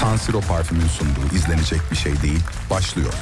[0.00, 3.12] San Siro parfümün sunduğu izlenecek bir şey değil başlıyor.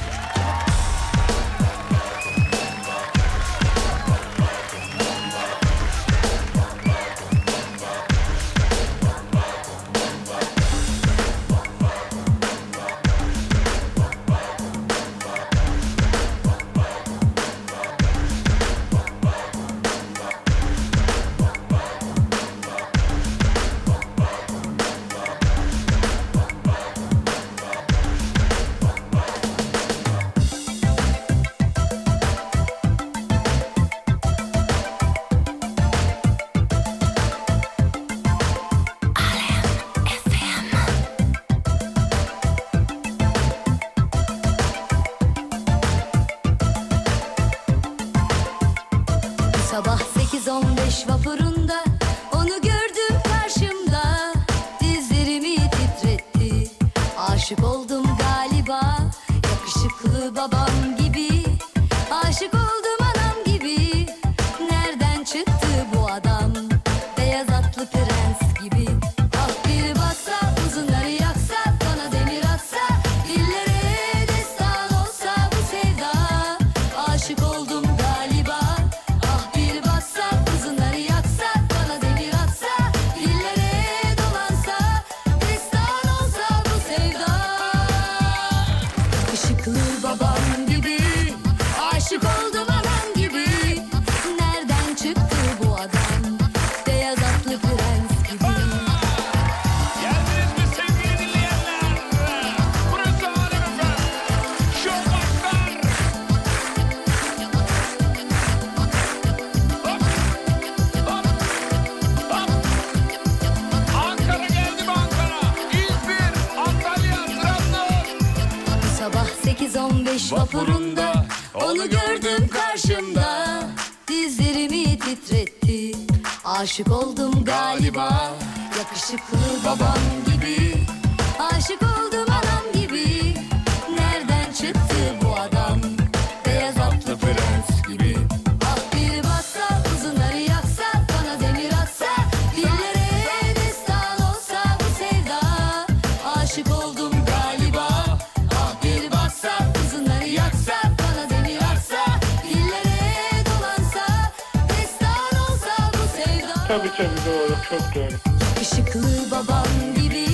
[156.73, 158.15] Tabii tabii doğru çok doğru.
[158.61, 160.25] Işıklı babam gibi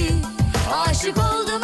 [0.73, 1.61] aşık oldum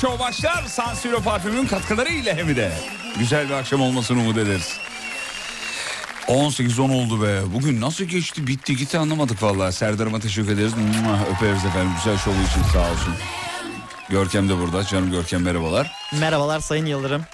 [0.00, 0.64] Show başlar.
[0.66, 2.72] Sansiro parfümün katkıları ile hem de.
[3.18, 4.78] Güzel bir akşam olmasını umut ederiz.
[6.28, 7.40] 18-10 oldu be.
[7.54, 9.72] Bugün nasıl geçti bitti gitti anlamadık vallahi.
[9.72, 10.72] Serdar'ıma teşekkür ederiz.
[11.36, 11.90] Öperiz efendim.
[11.96, 13.14] Güzel şovu için sağ olsun.
[14.08, 14.84] Görkem de burada.
[14.84, 15.92] Canım Görkem merhabalar.
[16.20, 17.24] Merhabalar Sayın Yıldırım.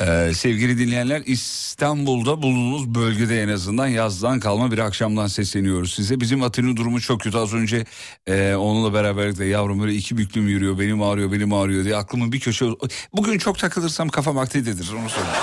[0.00, 1.53] Ee, sevgili dinleyenler is.
[1.74, 6.20] İstanbul'da bulunduğunuz bölgede en azından yazdan kalma bir akşamdan sesleniyoruz size.
[6.20, 7.38] Bizim Atin'in durumu çok kötü.
[7.38, 7.84] Az önce
[8.26, 12.40] e, onunla beraberlikle yavrum böyle iki büklüm yürüyor, benim ağrıyor, benim ağrıyor diye aklımın bir
[12.40, 12.66] köşe...
[13.12, 15.38] Bugün çok takılırsam kafam aktidedir onu söyleyeyim.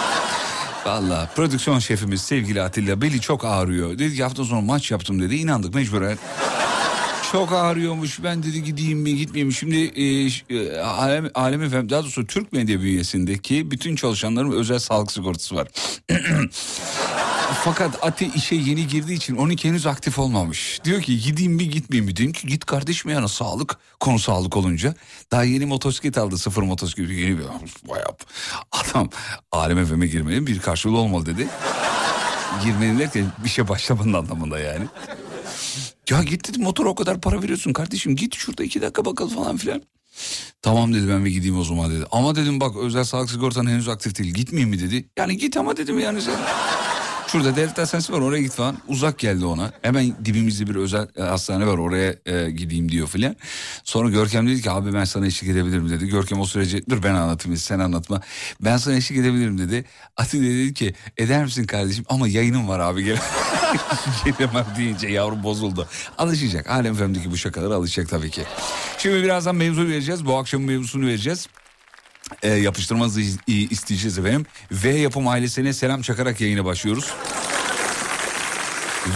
[0.86, 4.00] Valla prodüksiyon şefimiz sevgili Atilla beli çok ağrıyor.
[4.00, 5.36] Dedi ki hafta sonu maç yaptım dedi.
[5.36, 6.18] İnandık mecburen.
[7.32, 9.54] Çok ağrıyormuş ben dedi gideyim mi gitmeyeyim mi?
[9.54, 15.12] Şimdi e, e Alem, Alem Efendim daha doğrusu Türk medya bünyesindeki bütün çalışanların özel sağlık
[15.12, 15.68] sigortası var.
[17.64, 20.80] Fakat Ate işe yeni girdiği için onunki henüz aktif olmamış.
[20.84, 22.16] Diyor ki gideyim mi gitmeyeyim mi?
[22.16, 24.94] Dedim ki git kardeşim yani sağlık konu sağlık olunca.
[25.32, 27.44] Daha yeni motosiklet aldı sıfır motosiklet yeni bir
[27.90, 28.16] bayağı.
[28.72, 29.10] Adam
[29.52, 31.48] Alem Efem'e girmenin bir karşılığı olmalı dedi.
[32.64, 34.86] Girmenin derken bir şey başlamanın anlamında yani.
[36.10, 39.58] Ya git dedim motor o kadar para veriyorsun kardeşim git şurada iki dakika bakalım falan
[39.58, 39.82] filan.
[40.62, 42.06] Tamam dedi ben bir gideyim o zaman dedi.
[42.12, 45.10] Ama dedim bak özel sağlık sigortan henüz aktif değil gitmeyeyim mi dedi.
[45.18, 46.36] Yani git ama dedim yani sen.
[47.32, 48.78] Şurada devlet hastanesi var oraya git falan.
[48.88, 49.72] Uzak geldi ona.
[49.82, 53.36] Hemen dibimizde bir özel e, hastane var oraya e, gideyim diyor filan.
[53.84, 56.08] Sonra Görkem dedi ki abi ben sana eşlik edebilirim dedi.
[56.08, 58.22] Görkem o sürece dur ben anlatayım sen anlatma.
[58.62, 59.86] Ben sana eşlik edebilirim dedi.
[60.18, 63.18] Ati de dedi ki eder misin kardeşim ama yayınım var abi gel.
[64.26, 65.88] Gelemem deyince yavrum bozuldu.
[66.18, 66.70] Alışacak.
[66.70, 68.44] Alem Fem'deki bu şakalara alışacak tabii ki.
[68.98, 70.26] Şimdi birazdan mevzu vereceğiz.
[70.26, 71.48] Bu akşamın mevzusunu vereceğiz
[72.44, 74.46] e, yapıştırmanızı isteyeceğiz efendim.
[74.72, 77.14] V Yapım ailesine selam çakarak yayına başlıyoruz.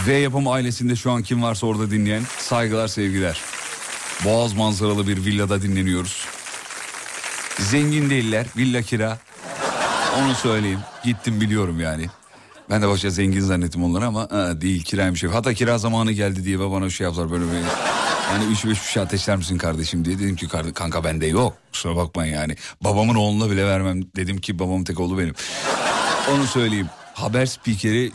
[0.06, 3.40] V Yapım ailesinde şu an kim varsa orada dinleyen saygılar sevgiler.
[4.24, 6.26] Boğaz manzaralı bir villada dinleniyoruz.
[7.58, 9.18] Zengin değiller villa kira.
[10.18, 12.06] Onu söyleyeyim gittim biliyorum yani.
[12.70, 15.24] Ben de başta zengin zannettim onları ama ha, değil kiraymış.
[15.24, 17.95] Hatta kira zamanı geldi diye bana şey yaptılar böyle bir...
[18.32, 20.18] Yani üç beş bir şey ateşler misin kardeşim diye.
[20.18, 21.56] Dedim ki kanka bende yok.
[21.72, 22.56] Kusura bakmayın yani.
[22.80, 24.02] Babamın oğluna bile vermem.
[24.16, 25.34] Dedim ki babamın tek oğlu benim.
[26.30, 26.88] Onu söyleyeyim.
[27.14, 28.12] Haber spikeri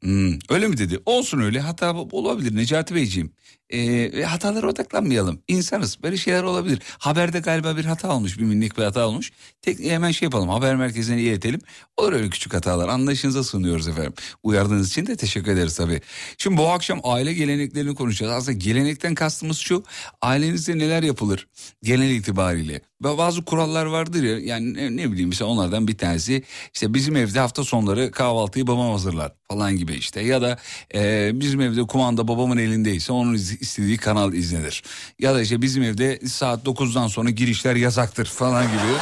[0.00, 0.98] hmm, öyle mi dedi?
[1.06, 3.32] Olsun öyle hata olabilir Necati Beyciğim.
[3.74, 5.40] E, hatalara odaklanmayalım.
[5.48, 6.82] İnsanız böyle şeyler olabilir.
[6.98, 9.32] Haberde galiba bir hata olmuş bir minik bir hata olmuş.
[9.62, 11.60] Tek, hemen şey yapalım haber merkezine iletelim.
[11.96, 14.14] Olur öyle küçük hatalar anlayışınıza sunuyoruz efendim.
[14.42, 16.00] Uyardığınız için de teşekkür ederiz tabii.
[16.38, 18.32] Şimdi bu akşam aile geleneklerini konuşacağız.
[18.32, 19.84] Aslında gelenekten kastımız şu
[20.22, 21.46] ailenizde neler yapılır
[21.82, 22.80] genel itibariyle.
[23.00, 26.42] Bazı kurallar vardır ya yani ne, ne bileyim mesela onlardan bir tanesi
[26.74, 30.58] işte bizim evde hafta sonları kahvaltıyı babam hazırlar falan gibi işte ya da
[30.94, 34.82] e, bizim evde kumanda babamın elindeyse onun istediği kanal izlenir.
[35.18, 38.94] Ya da işte bizim evde saat 9'dan sonra girişler yasaktır falan gibi.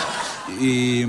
[0.67, 1.07] Ee,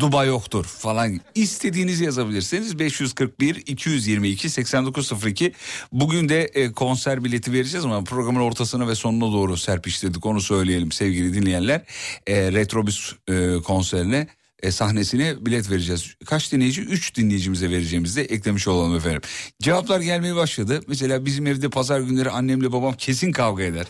[0.00, 1.20] Duba yoktur falan.
[1.34, 2.78] İstediğinizi yazabilirsiniz.
[2.78, 5.52] 541 222 8902
[5.92, 10.26] bugün de e, konser bileti vereceğiz ama programın ortasına ve sonuna doğru serpiştirdik.
[10.26, 11.82] Onu söyleyelim sevgili dinleyenler.
[12.26, 14.28] E, Retrobüs e, konserine
[14.62, 16.14] e, sahnesine bilet vereceğiz.
[16.26, 16.82] Kaç dinleyici?
[16.82, 19.20] Üç dinleyicimize vereceğimizi de eklemiş olalım efendim.
[19.62, 20.80] Cevaplar gelmeye başladı.
[20.88, 23.86] Mesela bizim evde pazar günleri annemle babam kesin kavga eder.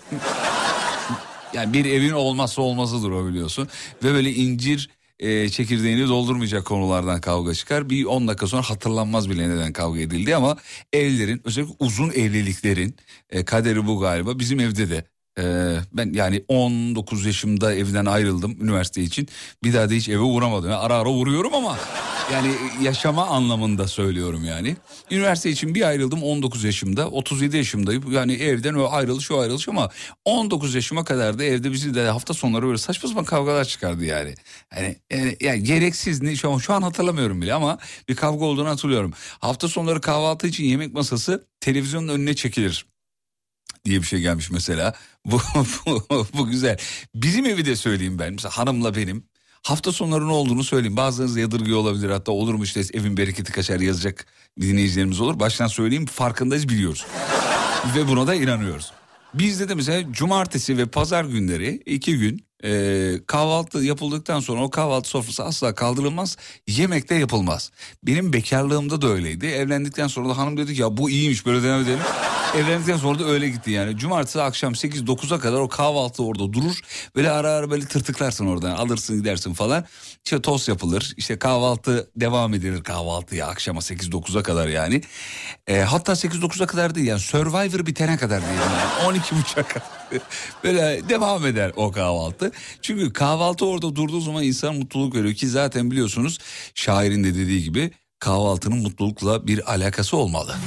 [1.55, 3.69] yani bir evin olmazsa olmazıdır o biliyorsun.
[4.05, 7.91] Ve böyle incir e, çekirdeğini doldurmayacak konulardan kavga çıkar.
[7.91, 10.57] Bir 10 dakika sonra hatırlanmaz bile neden kavga edildi ama
[10.93, 12.97] evlerin özellikle uzun evliliklerin
[13.31, 14.39] e, kaderi bu galiba.
[14.39, 15.05] Bizim evde de
[15.39, 19.29] ee, ben yani 19 yaşımda evden ayrıldım üniversite için.
[19.65, 20.71] Bir daha da hiç eve uğramadım.
[20.71, 21.79] Yani ara ara uğruyorum ama
[22.33, 24.77] yani yaşama anlamında söylüyorum yani.
[25.11, 27.09] Üniversite için bir ayrıldım 19 yaşımda.
[27.09, 28.13] 37 yaşımdayım.
[28.13, 29.91] Yani evden o ayrılış o ayrılış ama
[30.25, 34.35] 19 yaşıma kadar da evde bizi de hafta sonları böyle saçma sapan kavgalar çıkardı yani.
[34.77, 37.79] Yani, yani, yani gereksiz ne şu an, şu an hatırlamıyorum bile ama
[38.09, 39.13] bir kavga olduğunu hatırlıyorum.
[39.39, 42.87] Hafta sonları kahvaltı için yemek masası televizyonun önüne çekilir
[43.85, 44.95] diye bir şey gelmiş mesela.
[45.27, 45.41] Bu,
[45.87, 46.79] bu, bu güzel.
[47.15, 48.33] Bizim evi de söyleyeyim ben.
[48.33, 49.25] Mesela hanımla benim.
[49.63, 50.97] Hafta sonları ne olduğunu söyleyeyim.
[50.97, 52.11] Bazılarınız yadırgıyor olabilir.
[52.11, 54.27] Hatta olur mu işte evin bereketi kaçar yazacak
[54.61, 55.41] dinleyicilerimiz olur.
[55.41, 57.07] Baştan söyleyeyim farkındayız biliyoruz.
[57.97, 58.93] ve buna da inanıyoruz.
[59.35, 65.09] Bizde de mesela cumartesi ve pazar günleri iki gün e, kahvaltı yapıldıktan sonra o kahvaltı
[65.09, 66.37] sofrası asla kaldırılmaz.
[66.67, 67.71] Yemek de yapılmaz.
[68.03, 69.47] Benim bekarlığımda da öyleydi.
[69.47, 72.01] Evlendikten sonra da hanım dedi ki ya bu iyiymiş böyle devam edelim.
[72.57, 73.97] Evlendikten sonra da öyle gitti yani.
[73.97, 76.81] Cumartesi akşam 8-9'a kadar o kahvaltı orada durur.
[77.17, 79.85] Böyle ara ara böyle tırtıklarsın oradan alırsın gidersin falan.
[80.25, 81.15] İşte tost yapılır.
[81.17, 85.01] İşte kahvaltı devam edilir kahvaltıya akşama 8-9'a kadar yani.
[85.67, 88.61] E, hatta 8-9'a kadar değil yani Survivor bitene kadar değil.
[88.61, 89.19] Yani.
[89.19, 90.06] 12.30'a kadar.
[90.65, 92.53] böyle devam eder o kahvaltı.
[92.83, 96.39] Çünkü kahvaltı orada durduğu zaman insan mutluluk veriyor ki zaten biliyorsunuz
[96.75, 100.57] şairin de dediği gibi kahvaltının mutlulukla bir alakası olmalı.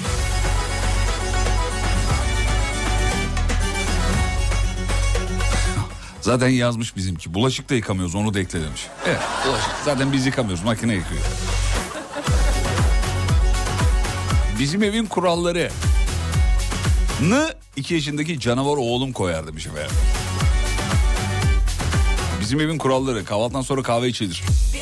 [6.21, 7.33] Zaten yazmış bizimki.
[7.33, 8.87] Bulaşık da yıkamıyoruz onu da ekle demiş.
[9.07, 9.71] Evet bulaşık.
[9.85, 11.21] Zaten biz yıkamıyoruz makine yıkıyor.
[14.59, 15.71] Bizim evin kuralları.
[17.21, 19.91] Nı iki yaşındaki canavar oğlum koyar demiş efendim.
[22.41, 24.43] Bizim evin kuralları kahvaltıdan sonra kahve içilir.
[24.73, 24.79] Bir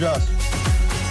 [0.00, 0.22] Bakacağız.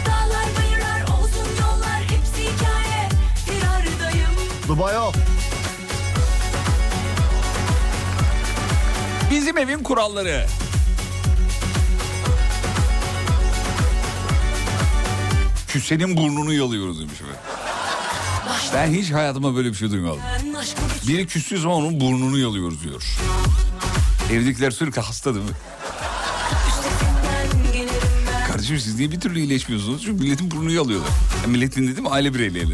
[0.05, 3.09] Dağlar bayırlar olsun yollar hepsi hikaye
[3.45, 4.29] Firardayım
[4.67, 5.13] Dubai yok.
[9.31, 10.45] Bizim evin kuralları.
[15.67, 17.39] Küsenin burnunu yalıyoruz demiş efendim.
[18.73, 20.21] Ben hiç hayatımda böyle bir şey duymadım.
[21.07, 23.03] Biri küstüğü zaman onun burnunu yalıyoruz diyor.
[24.31, 25.51] Evdekiler sürekli hasta değil mi?
[28.77, 30.01] Siz niye bir türlü iyileşmiyorsunuz?
[30.05, 31.09] Çünkü milletin burnunu yalıyorlar.
[31.41, 32.73] Yani milletin dedim aile bireyleri.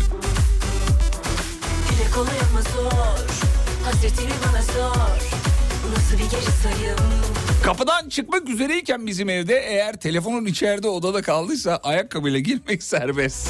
[7.64, 13.48] Kapıdan çıkmak üzereyken bizim evde eğer telefonun içeride odada kaldıysa ayakkabıyla girmek serbest.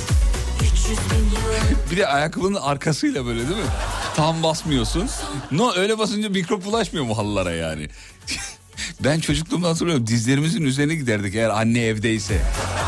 [0.61, 3.69] 300 bin yıl Bir de ayakkabının arkasıyla böyle değil mi?
[4.15, 5.09] Tam basmıyorsun.
[5.51, 7.87] No öyle basınca mikrop bulaşmıyor mu halılara yani?
[9.03, 12.41] ben çocukluğumda hatırlıyorum dizlerimizin üzerine giderdik eğer anne evdeyse.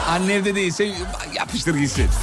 [0.08, 0.92] Anne evde değilse
[1.36, 2.06] yapıştır gitsin.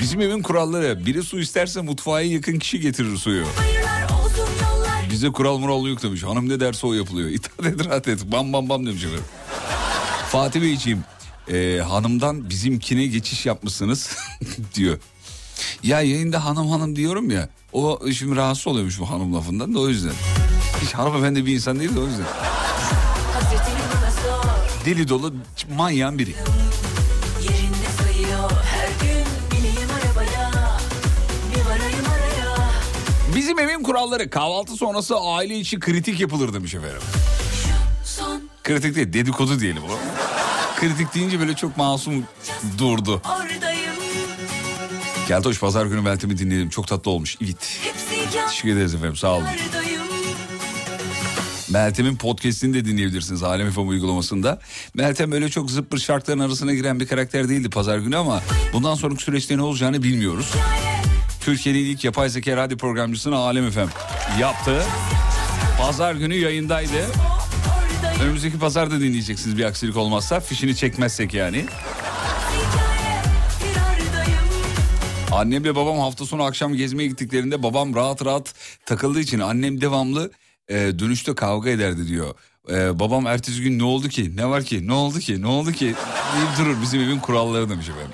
[0.00, 3.44] Bizim evin kuralları biri su isterse mutfağa yakın kişi getirir suyu.
[5.10, 6.22] Bize kural mural yok demiş.
[6.22, 7.28] Hanım ne derse o yapılıyor.
[7.32, 8.32] İtaat et rahat et.
[8.32, 9.24] Bam bam bam demiş efendim.
[10.28, 11.04] Fatih Beyciğim
[11.52, 14.16] e, hanımdan bizimkine geçiş yapmışsınız
[14.74, 14.98] diyor.
[15.82, 17.48] Ya yayında hanım hanım diyorum ya.
[17.72, 20.12] O şimdi rahatsız oluyormuş bu hanım lafından da o yüzden.
[20.82, 22.26] Hiç hanımefendi bir insan değil de o yüzden.
[24.84, 25.34] Deli dolu
[25.76, 26.34] manyağın biri.
[33.36, 37.00] Bizim evin kuralları kahvaltı sonrası aile içi kritik yapılır demiş efendim.
[38.64, 39.98] Kritik değil dedikodu diyelim o.
[40.80, 42.24] Kritik deyince böyle çok masum
[42.78, 43.22] durdu.
[43.24, 43.61] oradayım
[45.28, 46.68] Keltoş pazar günü Meltem'i dinledim.
[46.70, 47.36] Çok tatlı olmuş.
[47.44, 47.80] Evet.
[48.48, 49.46] Teşekkür ederiz efendim sağ olun.
[51.70, 54.60] Meltem'in podcastini de dinleyebilirsiniz Alem FM uygulamasında.
[54.94, 59.22] Meltem öyle çok zıppır şarkıların arasına giren bir karakter değildi pazar günü ama bundan sonraki
[59.22, 60.52] süreçte ne olacağını bilmiyoruz.
[61.40, 63.88] Türkiye'nin ilk yapay zeka radyo programcısını Alem FM
[64.40, 64.82] yaptı.
[65.78, 67.06] Pazar günü yayındaydı.
[68.22, 70.40] Önümüzdeki pazar da dinleyeceksiniz bir aksilik olmazsa.
[70.40, 71.64] Fişini çekmezsek yani.
[75.32, 78.54] Annemle babam hafta sonu akşam gezmeye gittiklerinde babam rahat rahat
[78.86, 80.30] takıldığı için annem devamlı
[80.68, 82.34] e, dönüşte kavga ederdi diyor.
[82.70, 85.72] E, babam ertesi gün ne oldu ki ne var ki ne oldu ki ne oldu
[85.72, 85.94] ki
[86.36, 88.12] deyip durur bizim evin kuralları demiş efendim.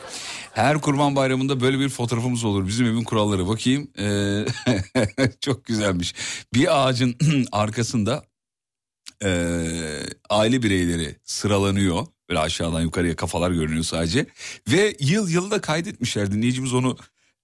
[0.52, 4.44] Her kurban bayramında böyle bir fotoğrafımız olur bizim evin kuralları bakayım E,
[5.40, 6.14] çok güzelmiş.
[6.54, 7.16] Bir ağacın
[7.52, 8.25] arkasında
[9.25, 9.30] e,
[10.30, 12.06] aile bireyleri sıralanıyor.
[12.28, 14.26] Böyle aşağıdan yukarıya kafalar görünüyor sadece.
[14.68, 16.32] Ve yıl yıl da kaydetmişler.
[16.32, 16.97] Dinleyicimiz onu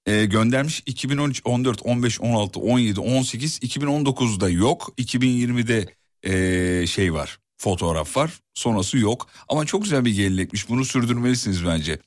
[0.06, 0.82] e, göndermiş.
[0.86, 4.94] 2013, 14, 15, 16, 17, 18, 2019'da yok.
[4.98, 5.86] 2020'de
[6.22, 7.38] e, şey var.
[7.56, 8.30] Fotoğraf var.
[8.54, 9.28] Sonrası yok.
[9.48, 10.68] Ama çok güzel bir gelenekmiş.
[10.68, 11.98] Bunu sürdürmelisiniz bence.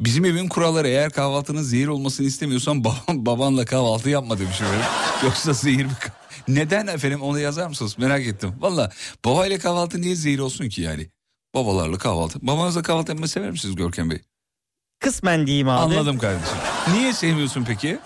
[0.00, 4.86] Bizim evin kuralları eğer kahvaltının zehir olmasını istemiyorsan baban, babanla kahvaltı yapma demiş efendim.
[5.24, 5.92] Yoksa zehir mi?
[6.48, 7.98] Neden efendim onu yazar mısınız?
[7.98, 8.54] Merak ettim.
[8.60, 8.92] Valla
[9.24, 11.10] babayla kahvaltı niye zehir olsun ki yani?
[11.54, 12.38] Babalarla kahvaltı.
[12.42, 14.22] Babanızla kahvaltı yapmayı sever misiniz Görkem Bey?
[15.00, 15.80] Kısmen diyeyim abi.
[15.94, 16.56] Anladım kardeşim.
[16.92, 17.98] Niye sevmiyorsun peki?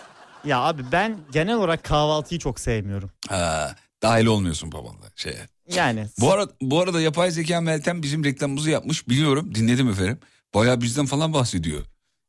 [0.45, 3.11] Ya abi ben genel olarak kahvaltıyı çok sevmiyorum.
[3.29, 5.49] Ha, dahil olmuyorsun babanla şeye.
[5.75, 9.09] Yani Bu arada, bu arada yapay zeka Meltem bizim reklamımızı yapmış.
[9.09, 10.19] Biliyorum dinledim efendim.
[10.55, 11.81] Bayağı bizden falan bahsediyor.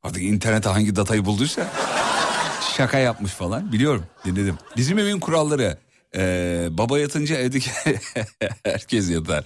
[0.04, 1.68] Artık internete hangi datayı bulduysa
[2.78, 3.72] şaka yapmış falan.
[3.72, 4.58] Biliyorum dinledim.
[4.78, 5.78] Bizim evin kuralları.
[6.16, 7.72] Ee, baba yatınca evdeki
[8.64, 9.44] herkes yatar.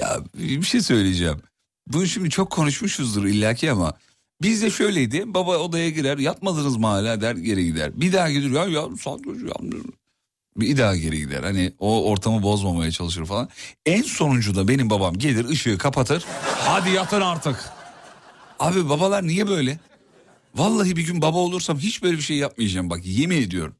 [0.00, 1.42] Ya bir şey söyleyeceğim.
[1.86, 3.92] Bunu şimdi çok konuşmuşuzdur illaki ama
[4.42, 5.34] bizde şöyleydi.
[5.34, 8.00] Baba odaya girer yatmadınız mı hala der geri gider.
[8.00, 9.82] Bir daha gider ya ya saat kaç ya
[10.56, 11.42] bir daha geri gider.
[11.42, 13.48] Hani o ortamı bozmamaya çalışır falan.
[13.86, 16.24] En sonuncu da benim babam gelir ışığı kapatır.
[16.44, 17.70] Hadi yatın artık.
[18.58, 19.78] Abi babalar niye böyle?
[20.54, 23.76] Vallahi bir gün baba olursam hiç böyle bir şey yapmayacağım bak yemin ediyorum.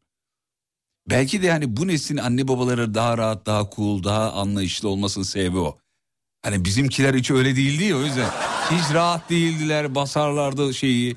[1.10, 5.58] Belki de yani bu neslin anne babaları daha rahat, daha cool, daha anlayışlı olmasının sebebi
[5.58, 5.78] o.
[6.42, 8.30] Hani bizimkiler hiç öyle değildi ya o yüzden.
[8.70, 11.16] Hiç rahat değildiler, basarlardı şeyi.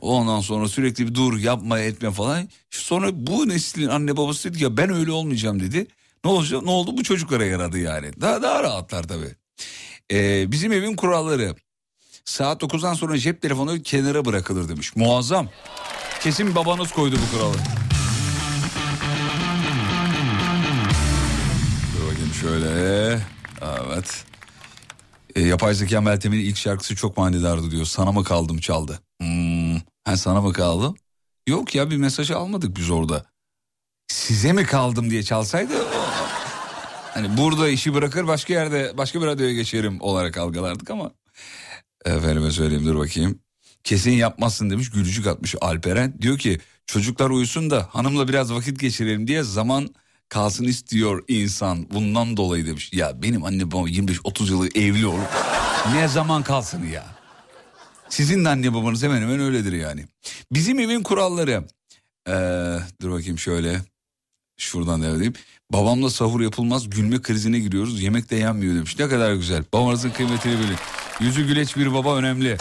[0.00, 2.48] Ondan sonra sürekli bir dur yapma etme falan.
[2.70, 5.86] Sonra bu neslin anne babası dedi ya ben öyle olmayacağım dedi.
[6.24, 6.62] Ne olacak?
[6.62, 6.96] Ne oldu?
[6.96, 8.10] Bu çocuklara yaradı yani.
[8.20, 9.34] Daha daha rahatlar tabii.
[10.12, 11.54] Ee, bizim evin kuralları.
[12.24, 14.96] Saat 9'dan sonra cep telefonu kenara bırakılır demiş.
[14.96, 15.48] Muazzam.
[16.20, 17.56] Kesin babanız koydu bu kuralı.
[21.96, 23.35] Dur bakayım şöyle.
[23.86, 24.24] Evet.
[25.34, 27.84] E, yapay zeka Meltem'in ilk şarkısı çok manidardı diyor.
[27.84, 29.00] Sana mı kaldım çaldı.
[29.20, 29.76] Hmm.
[30.04, 30.94] Ha sana mı kaldım?
[31.46, 33.26] Yok ya bir mesajı almadık biz orada.
[34.08, 35.74] Size mi kaldım diye çalsaydı
[37.16, 41.10] hani burada işi bırakır başka yerde başka bir radyoya geçerim olarak algılardık ama
[42.04, 43.38] efendime söyleyeyim dur bakayım.
[43.84, 46.22] Kesin yapmazsın demiş gülücük atmış Alperen.
[46.22, 49.94] Diyor ki çocuklar uyusun da hanımla biraz vakit geçirelim diye zaman
[50.28, 51.90] kalsın istiyor insan.
[51.90, 52.90] Bundan dolayı demiş.
[52.92, 55.28] Ya benim anne babam 25-30 yıllık evli olup
[55.94, 57.04] ne zaman kalsın ya.
[58.08, 60.04] Sizin de anne babanız hemen hemen öyledir yani.
[60.52, 61.64] Bizim evin kuralları.
[62.28, 63.80] Ee, dur bakayım şöyle.
[64.58, 65.32] Şuradan devam edeyim.
[65.72, 68.02] Babamla sahur yapılmaz gülme krizine giriyoruz.
[68.02, 68.98] Yemek de yenmiyor demiş.
[68.98, 69.64] Ne kadar güzel.
[69.72, 70.76] Babanızın kıymetini bilin.
[71.20, 72.56] Yüzü güleç bir baba önemli.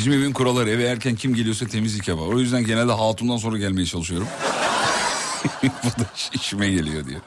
[0.00, 2.26] Bizim evin kuralları eve erken kim geliyorsa temizlik yapar.
[2.26, 4.28] O yüzden genelde hatundan sonra gelmeye çalışıyorum.
[5.62, 7.20] Bu da işime geliyor diyor.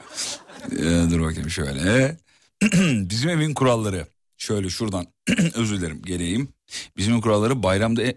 [0.72, 2.16] Ee, dur bakayım şöyle.
[3.10, 4.06] Bizim evin kuralları.
[4.38, 5.06] Şöyle şuradan
[5.54, 6.48] özür dilerim geleyim.
[6.96, 8.12] Bizim kuralları bayramda e,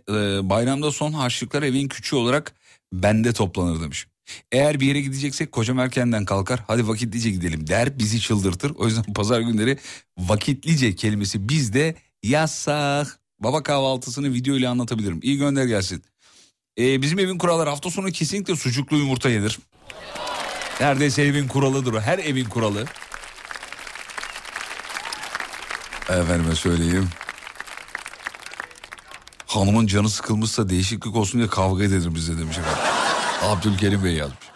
[0.50, 2.54] bayramda son harçlıklar evin küçüğü olarak
[2.94, 4.08] bende toplanır demiş.
[4.52, 8.72] Eğer bir yere gideceksek kocam erkenden kalkar hadi vakitlice gidelim der bizi çıldırtır.
[8.76, 9.78] O yüzden pazar günleri
[10.18, 13.27] vakitlice kelimesi bizde yasak.
[13.39, 15.20] Baba kahvaltısını video ile anlatabilirim.
[15.24, 16.03] İyi gönder gelsin.
[16.79, 19.60] Ee, bizim evin kuralları hafta sonu kesinlikle sucuklu yumurta yenir.
[20.79, 22.00] Neredeyse evin kuralıdır o.
[22.01, 22.86] Her evin kuralı.
[26.10, 27.10] Efendime söyleyeyim.
[29.46, 32.84] Hanımın canı sıkılmışsa değişiklik olsun diye kavga edelim bize demiş efendim.
[33.41, 34.48] Abdülkerim Bey yazmış.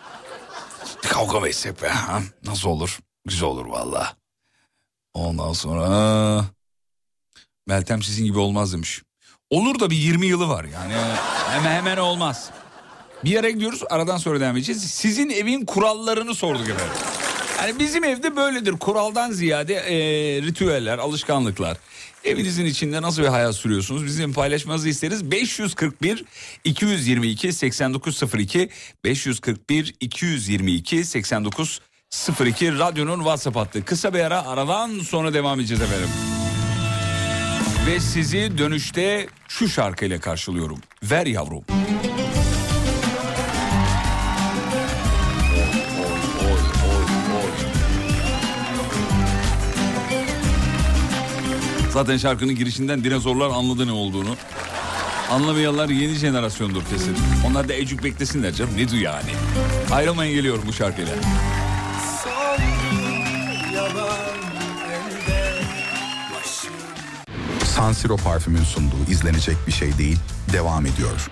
[1.01, 1.45] Kavga mı
[1.81, 1.87] be?
[1.87, 2.21] Ha?
[2.45, 2.99] Nasıl olur?
[3.25, 4.15] Güzel olur valla.
[5.13, 6.45] Ondan sonra...
[7.67, 9.01] Meltem sizin gibi olmaz demiş.
[9.49, 10.93] Olur da bir 20 yılı var yani.
[11.49, 12.49] Hemen hemen olmaz.
[13.23, 14.83] Bir yere gidiyoruz aradan sonra devam edeceğiz.
[14.83, 16.93] Sizin evin kurallarını sorduk efendim.
[17.61, 18.71] Yani bizim evde böyledir.
[18.71, 19.95] Kuraldan ziyade e,
[20.41, 21.77] ritüeller, alışkanlıklar.
[22.23, 24.05] Evinizin içinde nasıl bir hayat sürüyorsunuz?
[24.05, 25.31] Bizim paylaşmanızı isteriz.
[25.31, 26.25] 541
[26.63, 28.69] 222 8902
[29.03, 33.85] 541 222 8902 radyonun WhatsApp hattı.
[33.85, 36.09] Kısa bir ara aradan sonra devam edeceğiz efendim.
[37.87, 40.79] Ve sizi dönüşte şu şarkıyla karşılıyorum.
[41.03, 41.63] Ver yavrum.
[51.89, 54.35] Zaten şarkının girişinden dinozorlar anladı ne olduğunu.
[55.31, 57.17] Anlamayanlar yeni jenerasyondur kesin.
[57.47, 58.71] Onlar da ecük beklesinler canım.
[58.77, 59.31] Ne diyor yani?
[59.91, 61.13] Ayrılmayın geliyor bu şarkıyla.
[67.75, 70.19] San Siro parfümün sunduğu izlenecek bir şey değil
[70.53, 71.31] devam ediyor.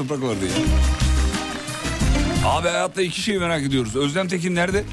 [0.00, 0.52] Toprak vardı ya.
[2.50, 3.96] Abi hayatta iki şey merak ediyoruz.
[3.96, 4.84] Özlem Tekin nerede?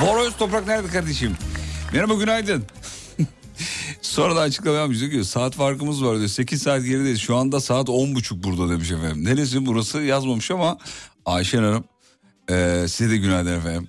[0.00, 1.36] Boros Toprak nerede kardeşim?
[1.92, 2.64] Merhaba günaydın.
[4.02, 6.28] Sonra da açıklama yapmış diyor saat farkımız var diyor.
[6.28, 7.20] 8 saat gerideyiz.
[7.20, 9.24] Şu anda saat 10.30 burada demiş efendim.
[9.24, 10.78] Neresi burası yazmamış ama
[11.26, 11.84] Ayşen Hanım
[12.50, 13.88] e, size de günaydın efendim.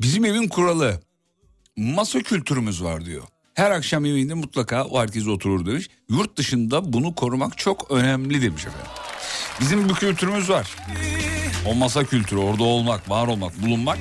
[0.00, 1.00] Bizim evin kuralı
[1.76, 3.22] masa kültürümüz var diyor.
[3.54, 5.88] Her akşam yemeğinde mutlaka herkes oturur demiş.
[6.10, 9.07] Yurt dışında bunu korumak çok önemli demiş efendim.
[9.60, 10.76] Bizim bir kültürümüz var.
[11.66, 13.98] O masa kültürü orada olmak, var olmak, bulunmak.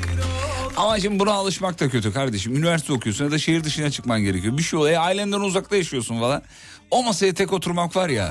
[0.78, 2.56] Ama şimdi buna alışmak da kötü kardeşim.
[2.56, 4.58] Üniversite okuyorsun ya da şehir dışına çıkman gerekiyor.
[4.58, 4.94] Bir şey oluyor.
[4.94, 6.42] E, ailenden uzakta yaşıyorsun falan.
[6.92, 8.30] O masaya tek oturmak var ya.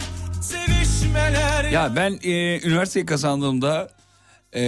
[1.72, 3.88] Ya ben e, üniversiteyi kazandığımda
[4.54, 4.62] e,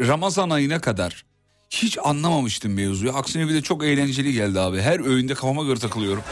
[0.00, 1.24] Ramazan ayına kadar
[1.70, 3.16] hiç anlamamıştım mevzuyu.
[3.16, 4.80] Aksine bir de çok eğlenceli geldi abi.
[4.80, 6.22] Her öğünde kafama göre takılıyorum.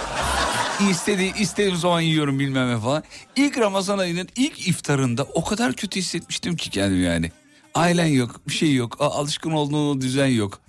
[0.90, 3.02] İstediği, istediğim zaman yiyorum bilmem ne falan.
[3.36, 7.32] İlk Ramazan ayının ilk iftarında o kadar kötü hissetmiştim ki kendimi yani.
[7.74, 10.60] Ailen yok, bir şey yok, alışkın olduğun düzen yok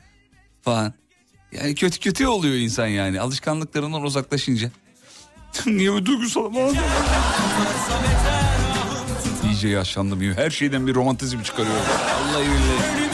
[0.62, 0.93] falan.
[1.52, 4.72] Yani kötü kötü oluyor insan yani alışkanlıklarından uzaklaşınca.
[5.65, 6.78] Niye böyle duygusalım abi?
[9.45, 10.22] İyice yaşlandım.
[10.22, 10.34] ya.
[10.34, 11.82] Her şeyden bir romantizm çıkarıyorum.
[12.28, 13.10] Vallahi billahi.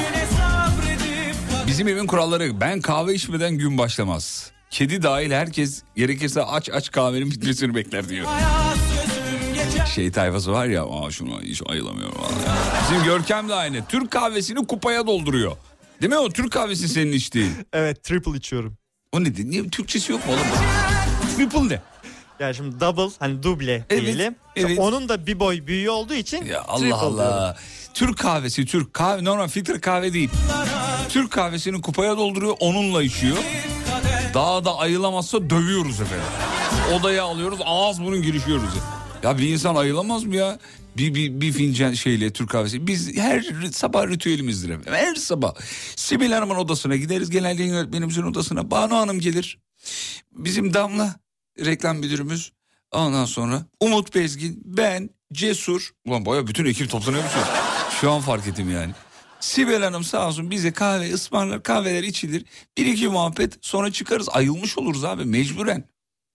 [1.68, 4.52] Bizim evin kuralları ben kahve içmeden gün başlamaz.
[4.70, 8.28] Kedi dahil herkes gerekirse aç aç kahvenin bitmesini bekler diyor.
[9.96, 12.16] Şey tayfası var ya aa şunu hiç ayılamıyorum.
[12.90, 13.86] Bizim Görkem de aynı.
[13.86, 15.52] Türk kahvesini kupaya dolduruyor.
[16.02, 17.52] Değil mi o Türk kahvesi senin içtiğin?
[17.74, 18.78] Evet triple içiyorum.
[19.12, 19.46] O nedir?
[19.46, 20.42] Niye Türkçesi yok mu oğlum?
[21.38, 21.82] Triple ne?
[22.40, 24.36] Yani şimdi double hani duble Evet, diyelim.
[24.56, 24.80] evet.
[24.80, 27.04] Onun da bir boy büyüğü olduğu için Ya triple Allah diyorum.
[27.20, 27.58] Allah.
[27.94, 30.30] Türk kahvesi Türk kahve normal filtre kahve değil.
[31.10, 33.38] Türk kahvesini kupaya dolduruyor onunla içiyor.
[34.36, 36.26] Daha da ayılamazsa dövüyoruz efendim.
[36.94, 38.70] Odaya alıyoruz ağız burun girişiyoruz.
[39.24, 40.60] Ya bir insan ayılamaz mı ya?
[40.98, 42.88] Bir, bir, bir fincan şeyle Türk kahvesi.
[42.88, 44.94] Biz her sabah ritüelimizdir efendim.
[44.94, 45.54] Her sabah.
[45.96, 47.30] Sibel Hanım'ın odasına gideriz.
[47.30, 48.72] Genel yayın yönetmenimizin odasına.
[48.72, 49.60] Banu Hanım gelir.
[50.32, 51.16] Bizim Damla
[51.60, 52.52] reklam müdürümüz.
[52.92, 55.92] Ondan sonra Umut Bezgin, ben, Cesur.
[56.06, 57.44] Ulan baya bütün ekip toplanıyormuşuz.
[58.02, 58.94] Şu an fark ettim yani.
[59.46, 62.46] Sibel Hanım sağ olsun bize kahve ısmarlar, kahveler içilir.
[62.78, 64.30] Bir iki muhabbet sonra çıkarız.
[64.32, 65.84] Ayılmış oluruz abi mecburen.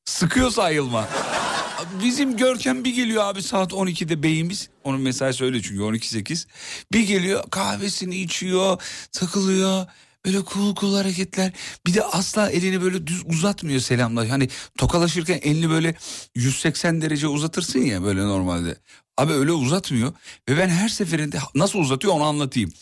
[0.05, 1.09] Sıkıyorsa ayılma.
[2.05, 4.68] Bizim Görkem bir geliyor abi saat 12'de beyimiz.
[4.85, 6.46] Onun mesaisi öyle çünkü 12-8.
[6.92, 9.87] Bir geliyor kahvesini içiyor, takılıyor.
[10.27, 11.53] Böyle cool cool hareketler.
[11.87, 14.31] Bir de asla elini böyle düz uzatmıyor selamla.
[14.31, 15.94] Hani tokalaşırken elini böyle
[16.35, 18.77] 180 derece uzatırsın ya böyle normalde.
[19.18, 20.12] Abi öyle uzatmıyor.
[20.49, 22.73] Ve ben her seferinde nasıl uzatıyor onu anlatayım.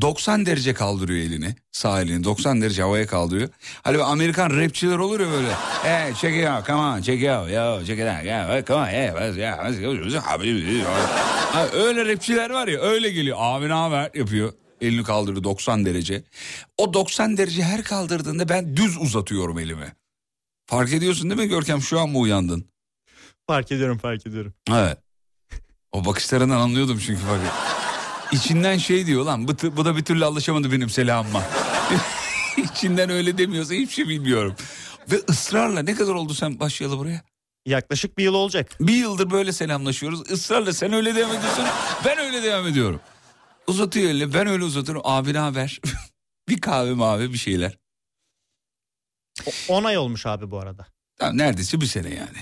[0.00, 1.54] 90 derece kaldırıyor elini.
[1.72, 3.48] Sağ elini 90 derece havaya kaldırıyor.
[3.82, 5.52] Hani böyle Amerikan rapçiler olur ya böyle.
[5.82, 8.80] Hey check it out come on check it out yo check it out yeah, come
[8.80, 9.64] on yeah, yeah.
[11.74, 13.36] Öyle rapçiler var ya öyle geliyor.
[13.40, 14.52] Abi ne haber yapıyor.
[14.80, 16.22] Elini kaldırdı 90 derece.
[16.78, 19.92] O 90 derece her kaldırdığında ben düz uzatıyorum elimi.
[20.66, 22.64] Fark ediyorsun değil mi Görkem şu an mı uyandın?
[23.46, 24.54] Fark ediyorum fark ediyorum.
[24.70, 24.98] Evet.
[25.92, 27.71] O bakışlarından anlıyordum çünkü bak.
[28.32, 31.42] İçinden şey diyor lan bu, bu da bir türlü alışamadı benim selamıma.
[32.56, 34.56] İçinden öyle demiyorsa hiçbir şey bilmiyorum.
[35.10, 37.22] Ve ısrarla ne kadar oldu sen başlayalı buraya?
[37.66, 38.76] Yaklaşık bir yıl olacak.
[38.80, 40.30] Bir yıldır böyle selamlaşıyoruz.
[40.30, 41.64] Israrla sen öyle devam ediyorsun.
[42.04, 43.00] Ben öyle devam ediyorum.
[43.66, 45.02] Uzatıyor elini ben öyle uzatıyorum.
[45.04, 45.80] Abi ne haber?
[46.48, 47.78] bir kahve mavi bir şeyler.
[49.68, 50.86] 10 ay olmuş abi bu arada.
[51.18, 52.38] Tamam, neredeyse bir sene yani.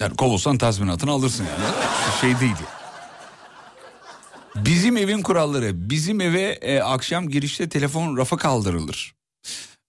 [0.00, 1.74] Yani kovulsan tazminatını alırsın yani.
[2.20, 2.56] Şey değil.
[4.56, 5.90] Bizim evin kuralları.
[5.90, 9.14] Bizim eve e, akşam girişte telefon rafa kaldırılır.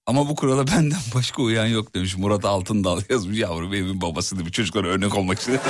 [0.06, 2.18] Ama bu kurala benden başka uyan yok demiş.
[2.18, 4.52] Murat Altındal yazmış yavrum evin babası demiş.
[4.52, 5.60] Çocuklara örnek olmak için.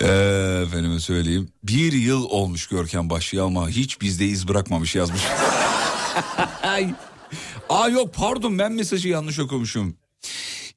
[0.00, 1.48] Ee, efendime söyleyeyim.
[1.62, 5.22] Bir yıl olmuş Görkem başlıyor ama hiç bizde iz bırakmamış yazmış.
[7.68, 9.96] Aa yok pardon ben mesajı yanlış okumuşum.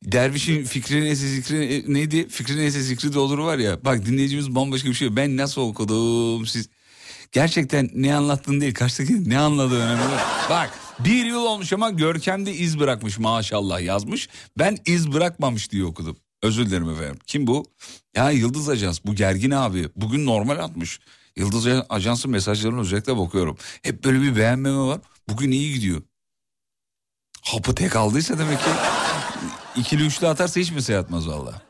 [0.05, 2.29] Dervişin fikri neyse zikri e, neydi?
[2.29, 3.85] Fikri neyse zikri de olur var ya.
[3.85, 5.15] Bak dinleyicimiz bambaşka bir şey.
[5.15, 6.69] Ben nasıl okudum siz.
[7.31, 8.73] Gerçekten ne anlattın değil.
[8.73, 10.03] Karşıdaki ne anladığı önemli.
[10.49, 14.29] Bak bir yıl olmuş ama Görkem'de iz bırakmış maşallah yazmış.
[14.59, 16.17] Ben iz bırakmamış diye okudum.
[16.43, 17.19] Özür dilerim efendim.
[17.27, 17.65] Kim bu?
[18.15, 18.99] Ya Yıldız Ajans.
[19.05, 19.89] Bu gergin abi.
[19.95, 20.99] Bugün normal atmış.
[21.35, 23.57] Yıldız Ajans'ın mesajlarına özellikle bakıyorum.
[23.83, 25.01] Hep böyle bir beğenmeme var.
[25.29, 26.01] Bugün iyi gidiyor.
[27.41, 28.69] Hapı tek aldıysa demek ki
[29.77, 31.61] ikili üçlü atarsa hiç mi atmaz valla.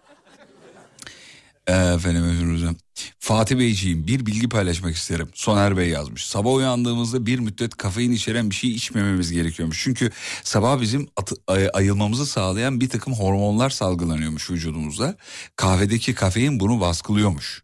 [1.67, 2.77] Efendim özür dilerim.
[3.19, 5.29] Fatih Beyciğim bir bilgi paylaşmak isterim.
[5.33, 6.25] Soner Bey yazmış.
[6.25, 9.83] Sabah uyandığımızda bir müddet kafein içeren bir şey içmememiz gerekiyormuş.
[9.83, 10.11] Çünkü
[10.43, 15.15] sabah bizim atı- ay- ayılmamızı sağlayan bir takım hormonlar salgılanıyormuş vücudumuzda.
[15.55, 17.63] Kahvedeki kafein bunu baskılıyormuş.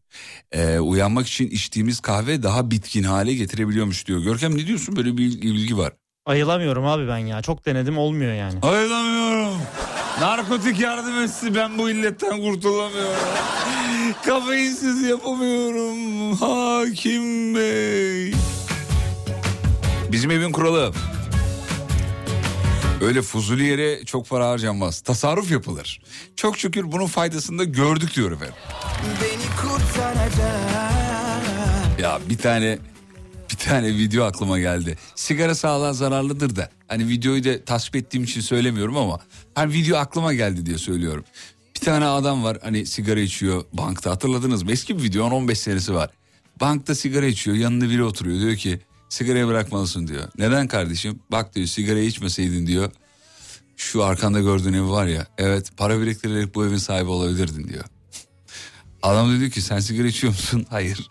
[0.52, 4.20] Ee, uyanmak için içtiğimiz kahve daha bitkin hale getirebiliyormuş diyor.
[4.20, 5.94] Görkem ne diyorsun böyle bir bilgi var.
[6.26, 7.42] Ayılamıyorum abi ben ya.
[7.42, 8.60] Çok denedim olmuyor yani.
[8.62, 9.62] Ayılamıyorum.
[10.20, 13.16] Narkotik yardım etsin ben bu illetten kurtulamıyorum.
[14.26, 18.34] Kafeinsiz yapamıyorum hakim bey.
[20.12, 20.94] Bizim evin kuralı.
[23.02, 25.02] Öyle fuzuli yere çok para harcanmaz.
[25.02, 26.02] Tasarruf yapılır.
[26.36, 28.56] Çok şükür bunun faydasını da gördük diyor efendim.
[32.02, 32.78] Ya bir tane
[33.66, 34.98] tane video aklıma geldi.
[35.16, 36.70] Sigara sağlığa zararlıdır da.
[36.88, 39.20] Hani videoyu da tasvip ettiğim için söylemiyorum ama
[39.56, 41.24] hani video aklıma geldi diye söylüyorum.
[41.76, 44.72] Bir tane adam var hani sigara içiyor bankta hatırladınız mı?
[44.72, 46.10] Eski bir video 10-15 senesi var.
[46.62, 50.24] Bankta sigara içiyor yanında biri oturuyor diyor ki sigarayı bırakmalısın diyor.
[50.38, 51.20] Neden kardeşim?
[51.32, 52.92] Bak diyor sigarayı içmeseydin diyor.
[53.78, 57.84] Şu arkanda gördüğün ev var ya evet para biriktirerek bu evin sahibi olabilirdin diyor.
[59.02, 60.66] Adam da diyor ki sen sigara içiyor musun?
[60.70, 61.10] Hayır.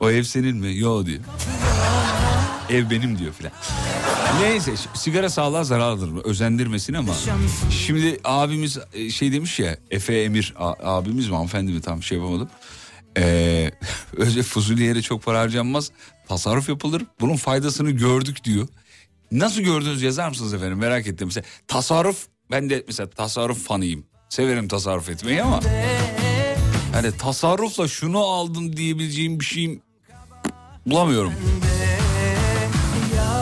[0.00, 0.76] O ev senin mi?
[0.76, 1.20] Yo diyor.
[2.70, 3.52] Ev benim diyor filan.
[4.42, 7.14] Neyse sigara sağlığa zararlıdır özendirmesin ama
[7.70, 12.48] şimdi abimiz e, şey demiş ya Efe Emir abimiz mi hanımefendi mi tam şey yapamadım.
[13.18, 13.70] Ee,
[14.16, 15.90] özel fuzuli yere çok para harcanmaz
[16.28, 18.68] tasarruf yapılır bunun faydasını gördük diyor.
[19.32, 21.26] Nasıl gördünüz yazar mısınız efendim merak ettim.
[21.26, 25.60] Mesela tasarruf ben de mesela tasarruf fanıyım severim tasarruf etmeyi ama
[26.94, 29.82] yani tasarrufla şunu aldım diyebileceğim bir şeyim
[30.86, 31.32] bulamıyorum.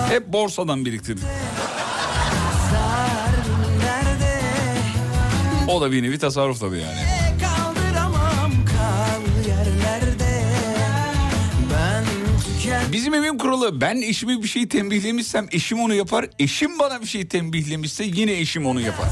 [0.09, 1.25] Hep borsadan biriktirdim.
[3.83, 4.41] Nerede
[5.69, 7.01] O da bir nevi tasarruf tabii yani.
[12.93, 16.27] Bizim evin kuralı ben eşime bir şey tembihlemişsem eşim onu yapar.
[16.39, 19.07] Eşim bana bir şey tembihlemişse yine eşim onu yapar.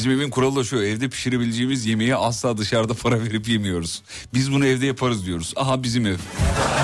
[0.00, 4.02] Bizim evin kuralı da şu evde pişirebileceğimiz yemeği asla dışarıda para verip yemiyoruz.
[4.34, 5.52] Biz bunu evde yaparız diyoruz.
[5.56, 6.16] Aha bizim ev.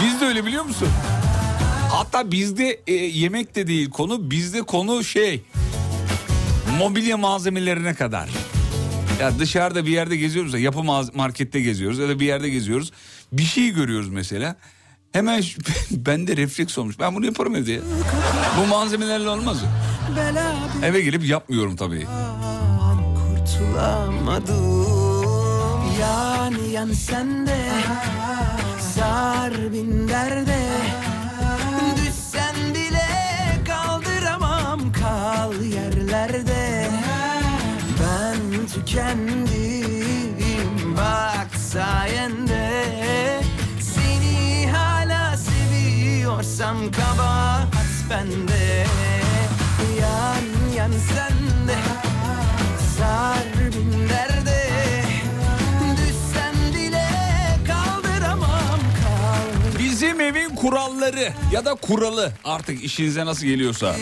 [0.04, 0.88] Biz de öyle biliyor musun?
[1.92, 5.42] Hatta bizde e, yemek de değil konu bizde konu şey
[6.78, 8.28] mobilya malzemelerine kadar.
[9.20, 10.82] Ya dışarıda bir yerde geziyoruz ya yapı
[11.14, 12.92] markette geziyoruz ya da bir yerde geziyoruz.
[13.32, 14.56] Bir şey görüyoruz mesela.
[15.12, 15.44] Hemen
[15.90, 16.98] bende refleks olmuş.
[16.98, 17.80] Ben bunu yaparım evde ya.
[18.60, 19.56] Bu malzemelerle olmaz.
[20.84, 22.06] Eve gelip yapmıyorum tabii.
[23.46, 24.86] Kurtulamadım
[26.00, 27.56] Yani yan sende
[28.94, 30.66] Sar bin derde.
[31.96, 33.08] Düşsen bile
[33.66, 36.90] kaldıramam kal yerlerde.
[38.00, 39.46] Ben tükendim
[40.96, 42.84] bak sayende.
[43.80, 47.68] Seni hala seviyorsam kabahat
[48.10, 48.86] bende.
[50.00, 51.76] Yan yan sende
[52.98, 54.62] Sar bin derde
[55.96, 57.08] Düşsen bile
[57.66, 63.96] kaldıramam kal Bizim evin kuralları ya da kuralı artık işinize nasıl geliyorsa.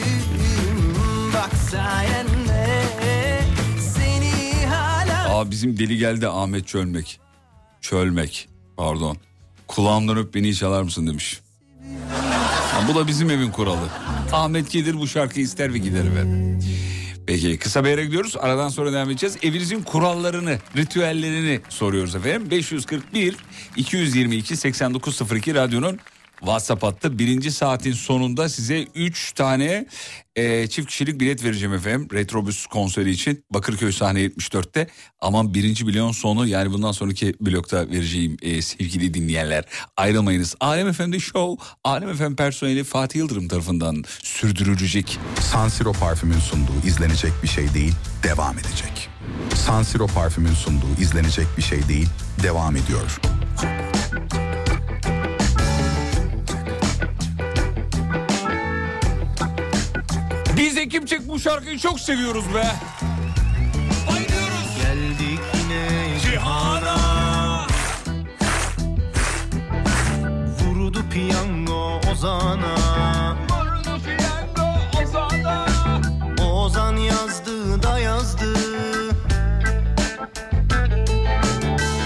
[1.34, 2.92] Bak sayende
[3.94, 7.20] Seni hala Aa bizim deli geldi Ahmet Çölmek.
[7.80, 9.16] Çölmek pardon.
[9.68, 11.40] Kulağımdan öp beni çalar mısın demiş.
[12.72, 13.88] Ha, bu da bizim evin kuralı.
[14.32, 16.60] Ahmet gelir bu şarkıyı ister ve gider efendim.
[17.26, 18.36] Peki kısa bir yere gidiyoruz.
[18.40, 19.36] Aradan sonra devam edeceğiz.
[19.42, 22.50] Evinizin kurallarını, ritüellerini soruyoruz efendim.
[22.50, 23.36] 541
[23.76, 25.98] 222 8902 radyonun
[26.44, 27.18] WhatsApp hattı.
[27.18, 29.86] Birinci saatin sonunda size 3 tane
[30.36, 32.08] e, çift kişilik bilet vereceğim efendim.
[32.12, 34.88] Retrobüs konseri için Bakırköy sahne 74'te.
[35.20, 39.64] Aman birinci milyon sonu yani bundan sonraki blokta vereceğim e, sevgili dinleyenler.
[39.96, 40.54] Ayrılmayınız.
[40.60, 45.18] Alem FM'de show Alem FM personeli Fatih Yıldırım tarafından sürdürülecek.
[45.40, 49.08] San Siro parfümün sunduğu izlenecek bir şey değil, devam edecek.
[49.54, 52.08] San Siro parfümün sunduğu izlenecek bir şey değil,
[52.42, 53.20] devam ediyor.
[60.56, 62.66] Biz ekipçek bu şarkıyı çok seviyoruz be.
[64.08, 64.76] Bayılıyoruz.
[64.82, 66.96] Geldik yine Cihana.
[70.60, 72.74] Vurdu piyango Ozan'a
[76.42, 78.54] Ozan yazdı da yazdı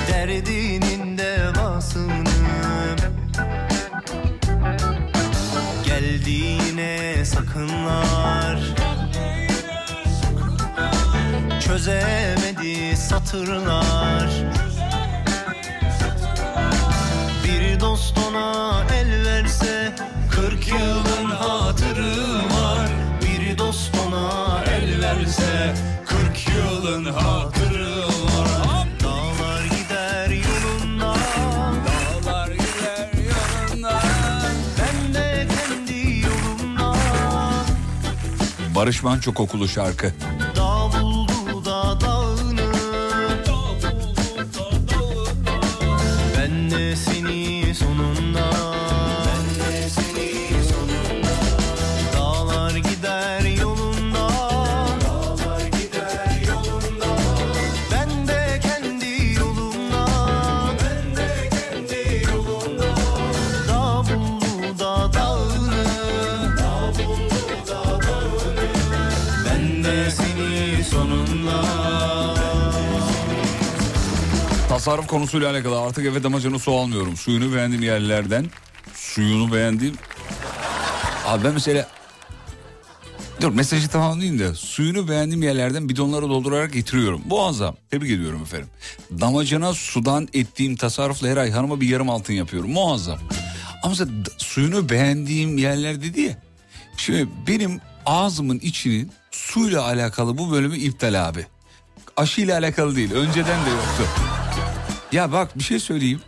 [0.09, 2.25] Derdinin devasını
[5.85, 8.08] Geldi yine sakınlar
[11.69, 14.31] Çözemedi satırlar.
[17.45, 19.95] Bir dost ona el verse
[20.31, 22.89] Kırk yılın hatırı var.
[23.23, 25.75] Bir dost ona el verse
[26.07, 28.89] Kırk yılın hatırı var.
[29.05, 31.19] Dağlar gider yolundan
[31.87, 34.03] Dağlar gider yolundan.
[34.79, 36.97] Ben de kendi yolumdan
[38.75, 40.13] Barış Manço kokulu şarkı.
[40.57, 40.78] Dağ
[74.89, 77.17] Tasarruf konusuyla alakalı artık eve damacana su almıyorum.
[77.17, 78.47] Suyunu beğendiğim yerlerden
[78.95, 79.95] suyunu beğendiğim...
[81.27, 81.89] Abi ben mesela...
[83.41, 87.23] Dur mesajı tamamlayayım da suyunu beğendiğim yerlerden bidonlara doldurarak getiriyorum.
[87.27, 87.77] Muazzam.
[87.91, 88.69] Tebrik ediyorum efendim.
[89.21, 92.71] Damacana sudan ettiğim tasarrufla her ay hanıma bir yarım altın yapıyorum.
[92.71, 93.19] Muazzam.
[93.83, 96.43] Ama mesela suyunu beğendiğim yerler dedi ya.
[96.97, 101.47] Şimdi benim ağzımın içinin suyla alakalı bu bölümü iptal abi.
[102.17, 103.13] Aşıyla alakalı değil.
[103.13, 104.28] Önceden de yoktu.
[105.13, 106.21] Ya bak bir şey söyleyeyim.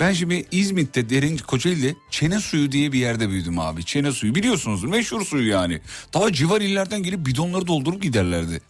[0.00, 3.84] Ben şimdi İzmit'te derin Kocaeli'de çene suyu diye bir yerde büyüdüm abi.
[3.84, 5.80] Çene suyu biliyorsunuz meşhur suyu yani.
[6.14, 8.60] Daha civar illerden gelip bidonları doldurup giderlerdi.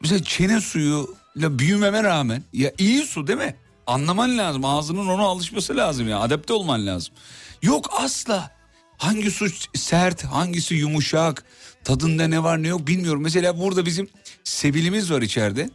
[0.00, 3.54] Mesela çene suyuyla büyümeme rağmen ya iyi su değil mi?
[3.86, 7.14] Anlaman lazım ağzının ona alışması lazım ya adapte olman lazım.
[7.62, 8.50] Yok asla.
[8.98, 11.44] Hangi su sert hangisi yumuşak
[11.84, 13.22] tadında ne var ne yok bilmiyorum.
[13.22, 14.08] Mesela burada bizim
[14.44, 15.70] sebilimiz var içeride.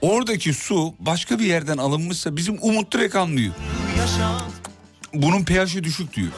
[0.00, 3.52] Oradaki su başka bir yerden alınmışsa bizim Umut anlıyor.
[3.98, 4.38] Yaşa
[5.14, 6.28] Bunun pH'i düşük diyor.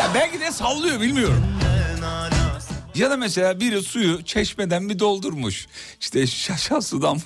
[0.00, 1.44] Ya belki de sallıyor bilmiyorum.
[2.94, 5.66] Ya da mesela biri suyu çeşmeden bir doldurmuş.
[6.00, 7.22] İşte şaşal sudan mı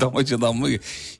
[0.00, 0.68] damacadan mı?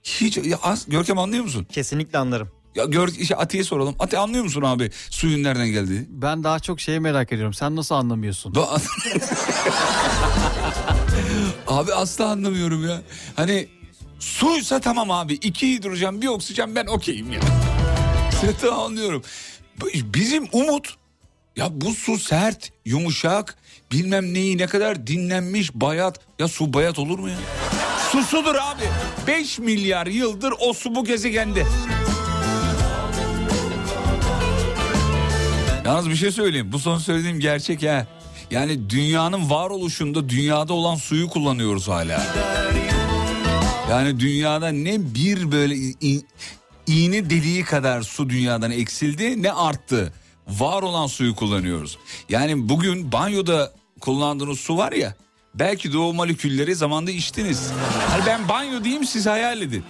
[0.05, 1.67] Hiç ya az, Görkem anlıyor musun?
[1.73, 2.49] Kesinlikle anlarım.
[2.75, 3.95] Ya gör işte Ati'ye soralım.
[3.99, 6.07] Ati anlıyor musun abi suyun nereden geldiğini?
[6.09, 7.55] Ben daha çok şeyi merak ediyorum.
[7.55, 8.53] Sen nasıl anlamıyorsun?
[8.53, 8.81] Do-
[11.67, 13.03] abi asla anlamıyorum ya.
[13.37, 13.69] Hani
[14.23, 15.35] suysa tamam abi.
[15.35, 17.41] iki hidrojen bir oksijen ben okeyim ya.
[18.41, 19.23] Zaten anlıyorum.
[19.95, 20.95] Bizim umut
[21.57, 23.57] ya bu su sert, yumuşak,
[23.93, 26.21] bilmem neyi ne kadar dinlenmiş, bayat.
[26.39, 27.37] Ya su bayat olur mu ya?
[28.13, 28.85] Su sudur abi.
[29.27, 31.67] 5 milyar yıldır o su bu gezegende.
[35.85, 36.73] Yalnız bir şey söyleyeyim.
[36.73, 38.07] Bu son söylediğim gerçek ha.
[38.51, 42.23] Yani dünyanın varoluşunda dünyada olan suyu kullanıyoruz hala.
[43.93, 45.75] Yani dünyada ne bir böyle
[46.87, 50.13] iğne deliği kadar su dünyadan eksildi ne arttı.
[50.49, 51.99] Var olan suyu kullanıyoruz.
[52.29, 55.15] Yani bugün banyoda kullandığınız su var ya
[55.55, 57.71] belki de o molekülleri zamanda içtiniz.
[58.09, 59.85] Hani ben banyo diyeyim siz hayal edin.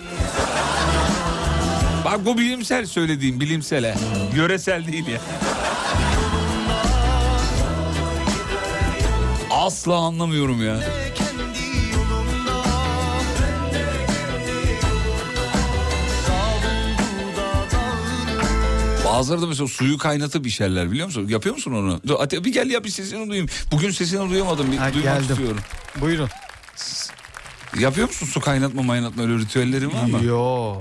[2.05, 3.95] Bak bu bilimsel söylediğim bilimsel he.
[4.37, 5.21] Yöresel değil ya.
[9.51, 11.02] Asla anlamıyorum ya.
[19.13, 21.29] Bazıları da mesela suyu kaynatıp içerler biliyor musun?
[21.29, 22.01] Yapıyor musun onu?
[22.07, 23.49] Dur, Ate- bir gel ya bir sesini duyayım.
[23.73, 24.73] Bugün sesini duyamadım.
[24.73, 25.31] Bir Ha, duymak geldim.
[25.31, 25.61] istiyorum.
[26.01, 26.29] Buyurun.
[27.79, 30.25] Yapıyor musun su kaynatma maynatma öyle ritüellerin var mı?
[30.25, 30.75] Yo.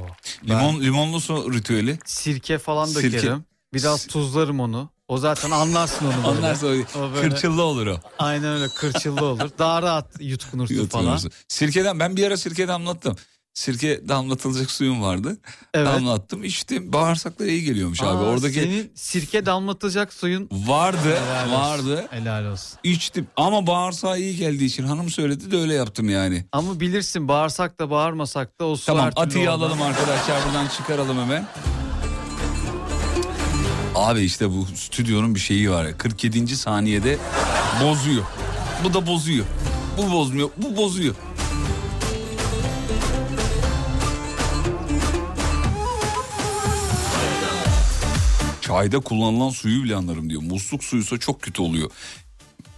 [0.43, 1.99] Ben Limon, limonlu su ritüeli.
[2.05, 3.11] sirke falan Sirke.
[3.17, 3.43] dökerim.
[3.73, 4.89] Biraz tuzlarım onu.
[5.07, 6.27] O zaten anlarsın onu böyle.
[6.39, 7.99] Onlar sonra O böyle- kırçıllı olur o.
[8.19, 9.49] Aynen öyle kırçıllı olur.
[9.59, 11.03] Daha rahat yutkunursun falan.
[11.03, 11.31] Yutulursun.
[11.47, 13.15] Sirkeden ben bir ara sirke damlattım.
[13.61, 15.37] Sirke damlatılacak suyum vardı.
[15.73, 15.87] Evet.
[15.87, 16.93] Damlattım içtim.
[16.93, 18.07] Bağırsaklara iyi geliyormuş abi.
[18.07, 21.53] Aa, Oradaki Senin sirke damlatacak suyun vardı Helal olsun.
[21.53, 22.07] vardı.
[22.11, 22.79] Helal olsun.
[22.83, 26.45] İçtim ama bağırsağa iyi geldiği için hanım söyledi de öyle yaptım yani.
[26.51, 31.47] Ama bilirsin bağırsak da bağırmasak da o su Tamam Ati'yi alalım arkadaşlar buradan çıkaralım hemen.
[33.95, 36.55] Abi işte bu stüdyonun bir şeyi var ya 47.
[36.55, 37.17] saniyede
[37.83, 38.23] bozuyor.
[38.83, 39.45] Bu da bozuyor.
[39.97, 40.49] Bu bozmuyor.
[40.57, 41.15] Bu bozuyor.
[48.71, 50.41] Çayda kullanılan suyu bile anlarım diyor.
[50.41, 51.91] Musluk suyuysa çok kötü oluyor.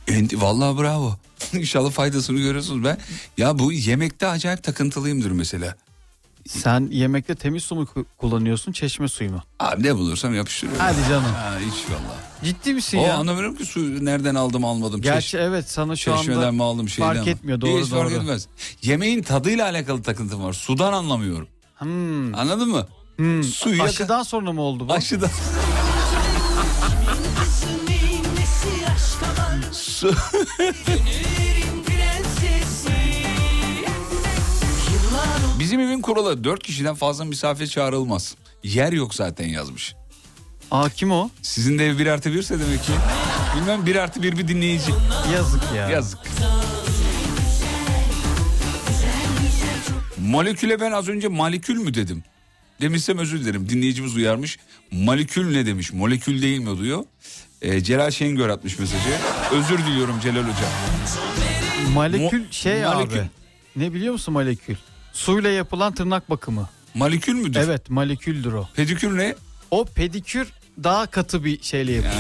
[0.08, 1.16] Enti, vallahi bravo.
[1.54, 2.98] İnşallah faydasını görüyorsunuz ben.
[3.38, 5.76] Ya bu yemekte acayip takıntılıyımdır mesela.
[6.48, 9.42] Sen yemekte temiz su mu ku- kullanıyorsun çeşme suyu mu?
[9.60, 10.82] Abi ne bulursam yapıştırıyorum.
[10.86, 11.34] Hadi canım.
[11.34, 12.16] Ha, hiç valla.
[12.44, 13.18] Ciddi misin O ya?
[13.18, 15.02] anlamıyorum ki su nereden aldım almadım.
[15.02, 17.32] Gerçi Çeş- evet sana şu Çeşmeden anda mi aldım şeyden fark mi?
[17.32, 18.20] etmiyor, doğru, Hiç fark doğru.
[18.22, 18.48] etmez.
[18.82, 20.54] Yemeğin tadıyla alakalı takıntım var.
[20.54, 21.48] Sudan anlamıyorum.
[21.78, 22.88] Hmm, Anladın mı?
[23.16, 23.44] hmm.
[23.44, 24.94] Suyu yaka- Aşıdan sonra mı oldu bu?
[24.94, 25.30] Aşıdan.
[30.04, 30.14] Su.
[35.60, 38.36] Bizim evin kuralı dört kişiden fazla misafir çağrılmaz.
[38.64, 39.96] Yer yok zaten yazmış.
[40.72, 41.30] Aa kim o?
[41.42, 42.92] Sizin de ev bir artı birse demek ki.
[43.56, 44.92] Bilmem bir artı bir bir dinleyici.
[45.34, 45.90] Yazık ya.
[45.90, 46.20] Yazık.
[50.18, 52.24] Moleküle ben az önce molekül mü dedim?
[52.82, 53.70] Demişsem özür dilerim.
[53.70, 54.60] Dinleyicimiz uyarmış.
[54.92, 55.94] Molekül ne demiş?
[55.94, 57.04] Molekül değil mi diyor.
[57.64, 59.10] Ee, Celal Şengör atmış mesajı.
[59.52, 60.72] Özür diliyorum Celal Hocam.
[61.94, 63.20] Molekül Mo- şey molekül.
[63.20, 63.30] abi.
[63.76, 64.76] Ne biliyor musun molekül?
[65.14, 66.70] Suyla yapılan tırnak bakımı.
[66.94, 67.60] Molekül müdür?
[67.60, 68.68] Evet moleküldür o.
[68.76, 69.36] Pedikür ne?
[69.72, 70.48] O pedikür
[70.84, 72.16] daha katı bir şeyle yapılıyor.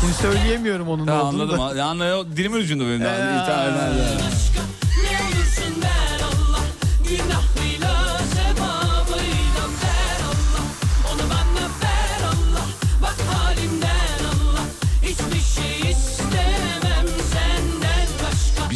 [0.00, 1.78] Şimdi söyleyemiyorum onun ne Tamam olduğunu anladım.
[1.78, 1.84] da.
[1.84, 2.26] Ha, Anlıyor.
[2.36, 3.02] Dilimin ucunda benim.
[3.02, 3.72] Ee, tamam.
[3.74, 6.60] Ne olursun der Allah
[7.08, 7.40] Günahıyla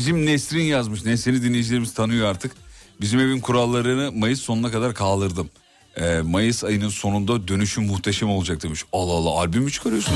[0.03, 1.05] Bizim Nesrin yazmış.
[1.05, 2.53] Nesrin'i dinleyicilerimiz tanıyor artık.
[3.01, 5.51] Bizim evin kurallarını Mayıs sonuna kadar kaldırdım.
[5.97, 8.85] Ee, Mayıs ayının sonunda dönüşüm muhteşem olacak demiş.
[8.93, 10.15] Allah Allah albüm mü çıkarıyorsun?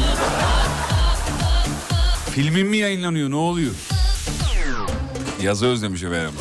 [2.30, 3.72] Filmin mi yayınlanıyor ne oluyor?
[5.42, 6.34] Yazı özlemiş efendim.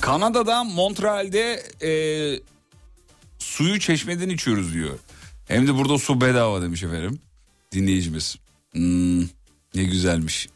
[0.00, 1.90] Kanada'da Montreal'de e,
[3.38, 4.98] suyu çeşmeden içiyoruz diyor.
[5.46, 7.20] Hem de burada su bedava demiş efendim
[7.72, 8.47] dinleyicimiz.
[8.82, 9.20] Hmm,
[9.74, 10.48] ne güzelmiş.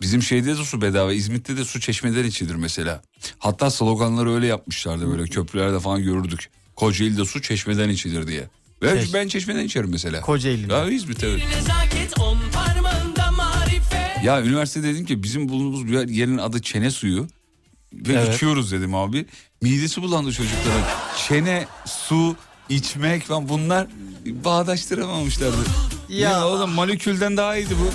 [0.00, 1.12] Bizim şeyde de su bedava.
[1.12, 3.02] İzmit'te de su çeşmeden içilir mesela.
[3.38, 6.50] Hatta sloganları öyle yapmışlardı böyle köprülerde falan görürdük.
[6.76, 8.48] Kocaeli'de su çeşmeden içilir diye.
[8.82, 10.20] Ve Çeş- ben çeşmeden içerim mesela.
[10.20, 10.72] Kocaeli'de.
[10.72, 11.42] Ya İzmit evet.
[14.24, 17.28] Ya üniversitede dedim ki bizim bulunduğumuz bir yerin adı çene suyu.
[17.92, 18.34] Ve Evet.
[18.34, 19.26] içiyoruz dedim abi.
[19.62, 20.82] Midesi bulandı çocukların.
[21.28, 22.36] Çene, su,
[22.74, 23.86] içmek falan bunlar
[24.26, 25.56] bağdaştıramamışlardı.
[26.08, 26.46] Ya, Ya.
[26.46, 27.90] oğlum molekülden daha iyiydi bu.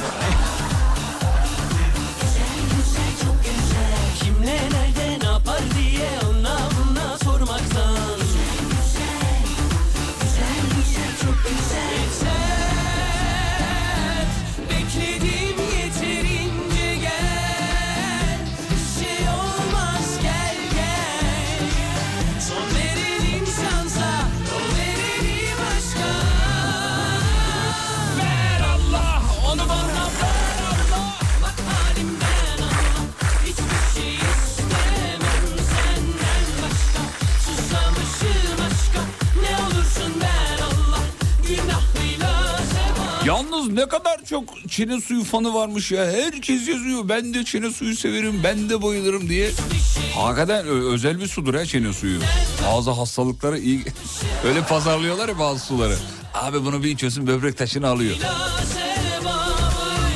[43.28, 46.05] Yalnız ne kadar çok çene suyu fanı varmış ya.
[46.05, 47.09] Herkes yazıyor.
[47.09, 48.41] Ben de çene suyu severim.
[48.43, 49.51] Ben de bayılırım diye.
[50.15, 52.19] Hakikaten özel bir sudur ya çene suyu.
[52.65, 53.82] Bazı hastalıklara iyi.
[54.45, 55.95] Öyle pazarlıyorlar ya bazı suları.
[56.34, 58.15] Abi bunu bir içiyorsun böbrek taşını alıyor.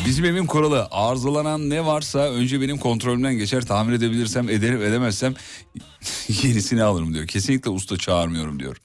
[0.06, 5.34] Bizim evin kuralı arızalanan ne varsa önce benim kontrolümden geçer tahmin edebilirsem ederim edemezsem
[6.28, 7.28] yenisini alırım diyor.
[7.28, 8.78] Kesinlikle usta çağırmıyorum diyor.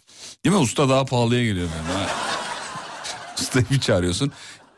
[0.45, 2.36] Değil mi usta daha pahalıya geliyor efendim.
[3.41, 4.33] Ustayı çağırıyorsun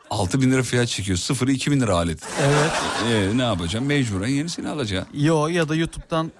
[0.09, 2.19] 6 bin lira fiyat çekiyor sıfırı 2 bin lira alet.
[2.43, 2.71] Evet.
[3.33, 5.05] Ee, ne yapacağım mecburen yenisini alacağım.
[5.13, 6.31] Yo ya da YouTube'dan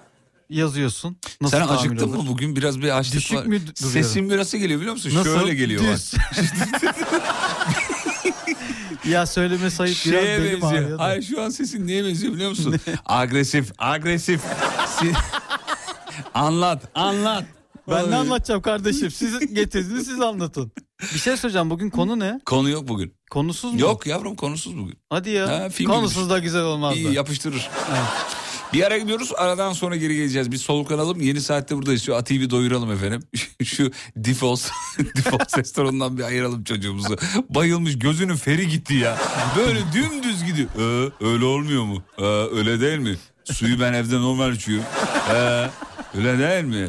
[0.50, 1.16] yazıyorsun.
[1.40, 2.16] Nasıl Sen acıktın olur?
[2.16, 3.44] mı bugün biraz bir açlık Düşük var.
[3.44, 3.72] mü du- duruyorum?
[4.02, 5.10] Sesin bir nasıl geliyor biliyor musun?
[5.14, 5.38] Nasıl?
[5.40, 5.82] Şöyle geliyor.
[5.82, 6.14] Düz.
[9.10, 10.98] ya söyleme sayıp biraz Şeye benim benziyor.
[10.98, 12.76] Hayır şu an sesin neye benziyor biliyor musun?
[13.06, 14.40] agresif, agresif.
[15.00, 15.12] Si-
[16.34, 17.44] anlat, anlat.
[17.88, 19.10] Ben ne anlatacağım kardeşim?
[19.10, 20.72] Siz getirdiniz siz anlatın.
[21.14, 22.40] Bir şey söyleyeceğim bugün konu ne?
[22.46, 23.14] Konu yok bugün.
[23.30, 23.80] Konusuz mu?
[23.80, 24.98] Yok yavrum konusuz bugün.
[25.10, 25.48] Hadi ya.
[25.48, 26.98] Ha, film Konusuz da güzel olmazdı.
[26.98, 27.70] İyi yapıştırır.
[28.72, 30.50] Bir ara gidiyoruz aradan sonra geri geleceğiz.
[30.50, 32.02] Biz soluklanalım yeni saatte buradayız.
[32.02, 33.22] Şu Ati'yi bir doyuralım efendim.
[33.64, 33.90] Şu
[34.24, 34.68] Difos,
[35.16, 37.16] Difos restoranından bir ayıralım çocuğumuzu.
[37.48, 39.18] Bayılmış gözünün feri gitti ya.
[39.56, 40.68] Böyle dümdüz gidiyor.
[40.78, 42.02] Ee, öyle olmuyor mu?
[42.18, 43.16] Ee, öyle değil mi?
[43.44, 44.84] Suyu ben evde normal içiyorum.
[45.34, 45.70] Ee,
[46.18, 46.88] öyle değil mi?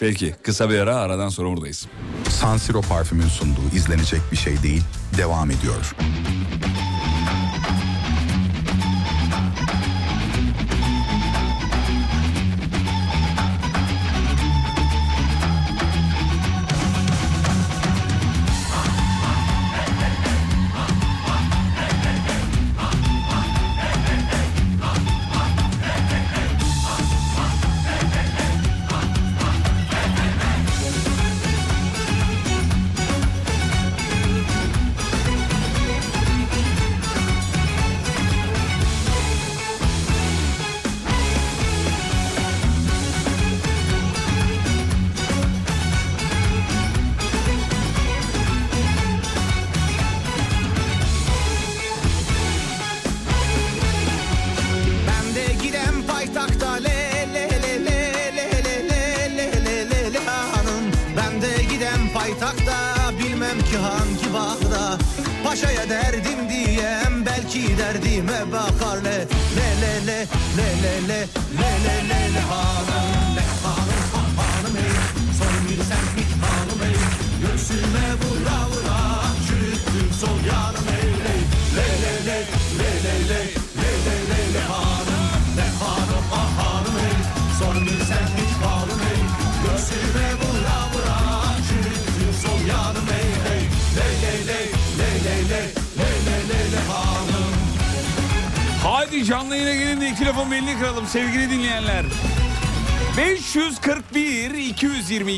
[0.00, 1.86] Peki kısa bir ara aradan sonra buradayız.
[2.28, 4.82] San Siro parfümün sunduğu izlenecek bir şey değil
[5.18, 5.94] devam ediyor.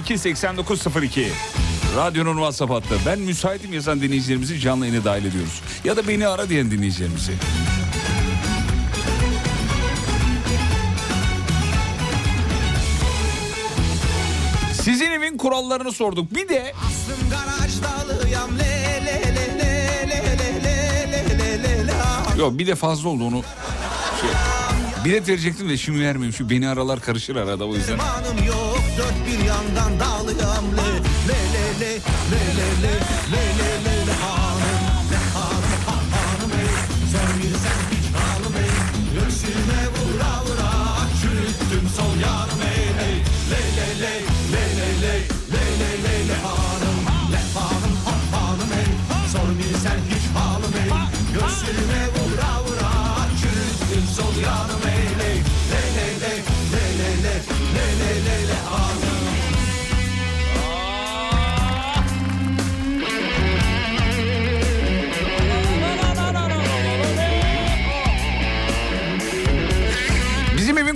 [0.02, 1.28] 2 8902.
[1.96, 2.98] Radyonun WhatsApp hattı.
[3.06, 5.62] Ben müsaitim yazan dinleyicilerimizi canlı yayına dahil ediyoruz.
[5.84, 7.32] Ya da beni ara diyen dinleyicilerimizi.
[14.72, 16.34] Sizin evin kurallarını sorduk.
[16.34, 16.72] Bir de
[22.38, 23.42] Yok bir de fazla oldu onu.
[24.20, 24.30] Şey,
[25.04, 26.32] bilet verecektim de şimdi vermeyeyim.
[26.34, 27.98] Şu beni aralar karışır arada o yüzden
[28.98, 30.91] dört bir yandan dağılıyam lev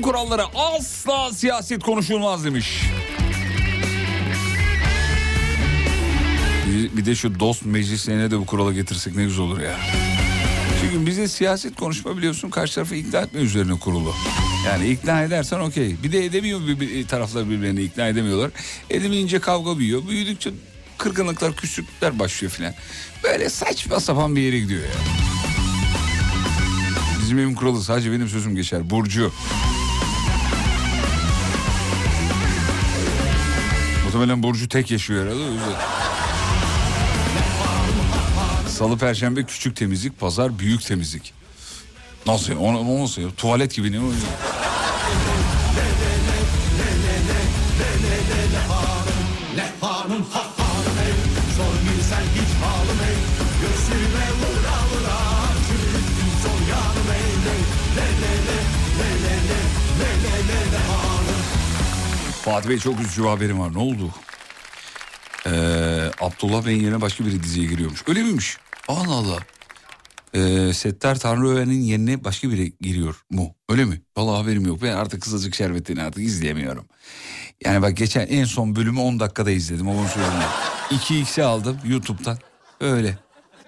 [0.07, 2.83] kuralları asla siyaset konuşulmaz demiş.
[6.97, 9.77] Bir, de şu dost meclislerine de bu kuralı getirsek ne güzel olur ya.
[10.81, 14.15] Çünkü bize siyaset konuşma biliyorsun karşı tarafı ikna etme üzerine kurulu.
[14.67, 15.97] Yani ikna edersen okey.
[16.03, 18.51] Bir de edemiyor bir, bir- taraflar birbirlerini ikna edemiyorlar.
[18.91, 20.09] Edemeyince kavga büyüyor.
[20.09, 20.51] Büyüdükçe
[20.99, 22.75] kırgınlıklar, küslükler başlıyor filan.
[23.25, 24.89] Böyle saçma sapan bir yere gidiyor ya.
[27.23, 28.91] Bizim evin kuralı sadece benim sözüm geçer.
[28.91, 29.33] Burcu.
[34.17, 35.43] Muhtemelen Burcu tek yaşıyor herhalde.
[38.69, 41.33] Salı, Perşembe küçük temizlik, Pazar büyük temizlik.
[42.27, 42.59] Nasıl ya?
[42.59, 43.29] O, o nasıl ya?
[43.37, 44.03] Tuvalet gibi ne o?
[62.47, 63.75] Fatih Bey çok üzücü bir haberim var.
[63.75, 64.11] Ne oldu?
[65.47, 65.51] Ee,
[66.21, 68.03] Abdullah Bey'in yerine başka biri diziye giriyormuş.
[68.09, 68.57] Öyle miymiş?
[68.89, 69.39] Allah Allah.
[70.35, 73.55] Ee, Settar Tanrıören'in yerine başka biri giriyor mu?
[73.69, 74.01] Öyle mi?
[74.17, 74.83] Vallahi haberim yok.
[74.83, 76.85] Ben artık Kızılcık Şerbeti'ni artık izleyemiyorum.
[77.65, 79.89] Yani bak geçen en son bölümü 10 dakikada izledim.
[79.89, 80.51] Onu söyleyeyim.
[80.91, 82.39] 2x'e aldım YouTube'dan.
[82.81, 83.19] Öyle.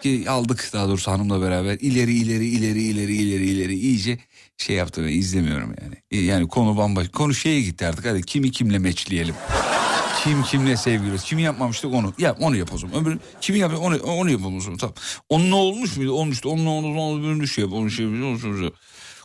[0.02, 1.78] Ki aldık daha doğrusu hanımla beraber.
[1.80, 4.18] İleri ileri ileri ileri ileri ileri iyice
[4.58, 5.08] şey yaptım.
[5.08, 6.24] İzlemiyorum yani.
[6.26, 7.12] Yani konu bambaşka.
[7.12, 8.06] Konu şeye gitti artık.
[8.06, 9.34] Hadi kimi kimle meçleyelim.
[10.24, 11.24] Kim kimle sevgiliyiz?
[11.24, 12.14] Kimi yapmamıştık onu.
[12.18, 13.02] Ya onu yap o zaman.
[13.02, 14.78] Öbürü kimi yapıyor onu, onu yapalım o zaman.
[14.78, 14.94] Tamam.
[15.28, 16.12] Onunla olmuş muydu?
[16.12, 16.48] Olmuştu.
[16.48, 17.72] Onunla onu onu öbürünü şey yap.
[17.72, 18.24] Onu şey yap.
[18.24, 18.74] Onu şey yap.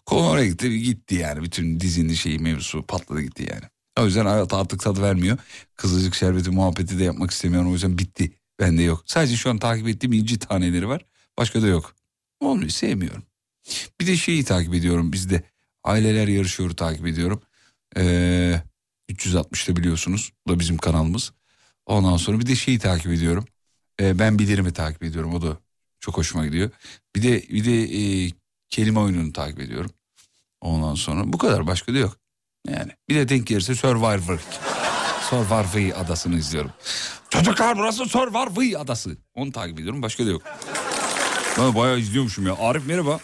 [0.05, 0.79] Konu oraya gitti.
[0.79, 1.43] Gitti yani.
[1.43, 3.63] Bütün dizinin şeyi mevzusu patladı gitti yani.
[3.99, 5.37] O yüzden hayat artık tadı vermiyor.
[5.75, 7.69] Kızılcık şerbeti muhabbeti de yapmak istemiyorum.
[7.69, 8.31] O yüzden bitti.
[8.59, 9.03] Bende yok.
[9.05, 11.05] Sadece şu an takip ettiğim inci taneleri var.
[11.37, 11.95] Başka da yok.
[12.39, 12.69] Olmuyor.
[12.69, 13.23] Sevmiyorum.
[14.01, 15.43] Bir de şeyi takip ediyorum bizde.
[15.83, 17.41] Aileler yarışıyor takip ediyorum.
[17.97, 18.61] Ee,
[19.09, 20.31] 360'da biliyorsunuz.
[20.47, 21.33] Bu da bizim kanalımız.
[21.85, 23.45] Ondan sonra bir de şeyi takip ediyorum.
[24.01, 25.35] Ee, ben bilirimi takip ediyorum.
[25.35, 25.57] O da
[25.99, 26.71] çok hoşuma gidiyor.
[27.15, 28.31] Bir de bir de e,
[28.69, 29.91] kelime oyununu takip ediyorum.
[30.61, 32.17] Ondan sonra bu kadar başka da yok.
[32.67, 34.39] Yani bir de denk gelirse Survivor.
[35.29, 36.71] Survivor adasını izliyorum.
[37.29, 39.17] Çocuklar burası Survivor adası.
[39.35, 40.01] Onu takip ediyorum.
[40.01, 40.41] Başka da yok.
[41.59, 42.55] Ben bayağı izliyormuşum ya.
[42.59, 43.19] Arif merhaba.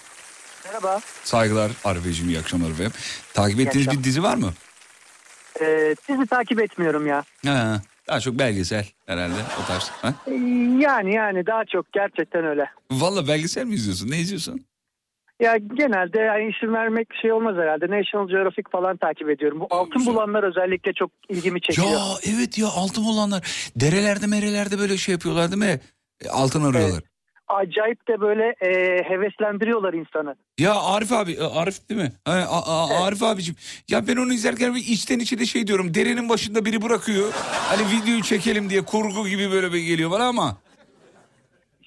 [0.83, 1.01] Merhaba.
[1.23, 2.91] Saygılar Arifeciğim iyi akşamlar efendim.
[3.33, 4.53] Takip ettiğiniz bir dizi var mı?
[5.61, 7.23] Ee, sizi takip etmiyorum ya.
[7.45, 9.89] Ha, daha çok belgesel herhalde o tarz.
[9.89, 10.13] Ha?
[10.27, 10.31] Ee,
[10.79, 12.65] Yani yani daha çok gerçekten öyle.
[12.91, 14.11] Valla belgesel mi izliyorsun?
[14.11, 14.65] Ne izliyorsun?
[15.41, 17.85] Ya genelde yani isim vermek şey olmaz herhalde.
[17.85, 19.59] National Geographic falan takip ediyorum.
[19.59, 21.87] Bu altın bulanlar özellikle çok ilgimi çekiyor.
[21.87, 25.79] Ya evet ya altın olanlar derelerde merelerde böyle şey yapıyorlar değil mi?
[26.25, 27.01] E, Altın arıyorlar.
[27.49, 28.69] Acayip de böyle e,
[29.03, 30.35] heveslendiriyorlar insanı.
[30.59, 32.11] Ya Arif abi e, Arif değil mi?
[32.25, 33.55] Ha, A- A- Arif abicim.
[33.89, 35.93] Ya ben onu izlerken bir içten içe de şey diyorum.
[35.93, 37.33] Derenin başında biri bırakıyor.
[37.69, 40.57] Hani videoyu çekelim diye kurgu gibi böyle bir geliyor bana ama.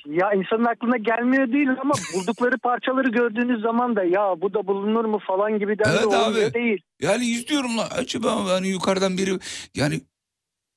[0.06, 5.04] Ya insanın aklına gelmiyor değil ama buldukları parçaları gördüğünüz zaman da ya bu da bulunur
[5.04, 6.54] mu falan gibi de Evet olmuyor abi.
[6.54, 6.82] değil.
[7.00, 9.30] Yani izliyorum lan acaba hani yukarıdan biri
[9.74, 10.00] yani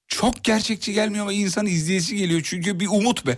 [0.07, 3.37] çok gerçekçi gelmiyor ama insan izleyesi geliyor çünkü bir umut be.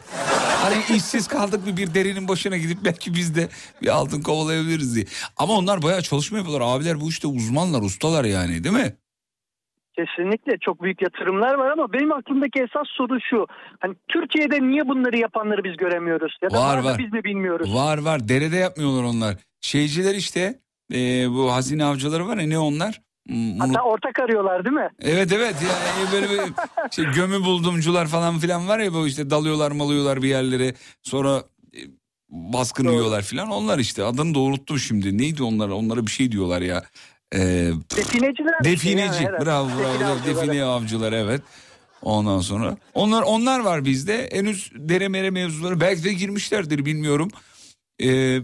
[0.61, 3.47] Hani işsiz kaldık bir bir derinin başına gidip belki biz de
[3.81, 5.05] bir altın kovalayabiliriz diye.
[5.37, 6.67] Ama onlar bayağı çalışma yapıyorlar.
[6.77, 8.95] Abiler bu işte uzmanlar, ustalar yani değil mi?
[9.95, 13.47] Kesinlikle çok büyük yatırımlar var ama benim aklımdaki esas soru şu.
[13.79, 16.37] Hani Türkiye'de niye bunları yapanları biz göremiyoruz?
[16.41, 16.97] Ya da Var, var.
[16.99, 17.73] biz mi bilmiyoruz?
[17.73, 19.35] Var var derede yapmıyorlar onlar.
[19.61, 20.59] Şeyciler işte
[20.93, 20.97] e,
[21.29, 23.01] bu hazine avcıları var ya ne onlar?
[23.59, 24.89] Hatta ortak arıyorlar değil mi?
[25.01, 26.53] Evet evet yani böyle bir
[26.91, 30.73] şey gömü buldumcular falan filan var ya bu işte dalıyorlar malıyorlar bir yerlere
[31.03, 31.43] sonra
[31.75, 31.79] e,
[32.29, 32.93] baskın Doğru.
[32.93, 36.83] yiyorlar filan onlar işte adını da unuttum şimdi neydi onlar onlara bir şey diyorlar ya.
[37.35, 38.63] Ee, Defineciler.
[38.63, 40.35] defineci Yani, bravo Define bravo avcıları.
[40.35, 41.41] define avcılar evet.
[42.01, 47.31] Ondan sonra onlar onlar var bizde henüz dere mere mevzuları belki de girmişlerdir bilmiyorum.
[48.03, 48.39] Ee,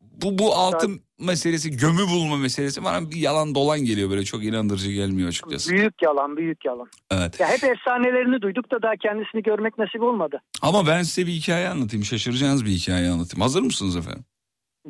[0.00, 4.90] bu bu altın meselesi gömü bulma meselesi bana bir yalan dolan geliyor böyle çok inandırıcı
[4.92, 5.70] gelmiyor açıkçası.
[5.70, 6.88] büyük yalan büyük yalan.
[7.10, 7.40] Evet.
[7.40, 10.42] Ya hep efsanelerini duyduk da daha kendisini görmek nasip olmadı.
[10.62, 12.04] Ama ben size bir hikaye anlatayım.
[12.04, 13.42] Şaşıracağınız bir hikaye anlatayım.
[13.42, 14.24] Hazır mısınız efendim?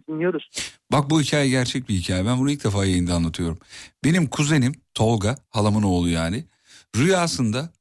[0.09, 0.49] Dinliyoruz.
[0.93, 2.27] Bak bu hikaye gerçek bir hikaye.
[2.27, 3.59] Ben bunu ilk defa yayında anlatıyorum.
[4.05, 6.45] Benim kuzenim Tolga, halamın oğlu yani.
[6.97, 7.73] Rüyasında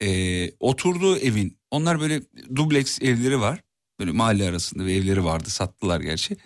[0.00, 2.22] eee, oturduğu evin, onlar böyle
[2.56, 3.60] dubleks evleri var.
[4.00, 5.50] Böyle mahalle arasında bir evleri vardı.
[5.50, 6.36] Sattılar gerçi.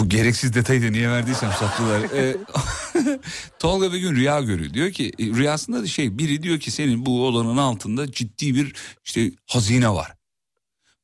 [0.00, 2.00] Bu gereksiz detayı da niye verdiysem sattılar.
[2.00, 2.36] Eee,
[3.58, 4.74] Tolga bir gün rüya görüyor.
[4.74, 8.74] Diyor ki e, rüyasında da şey biri diyor ki senin bu odanın altında ciddi bir
[9.04, 10.14] işte hazine var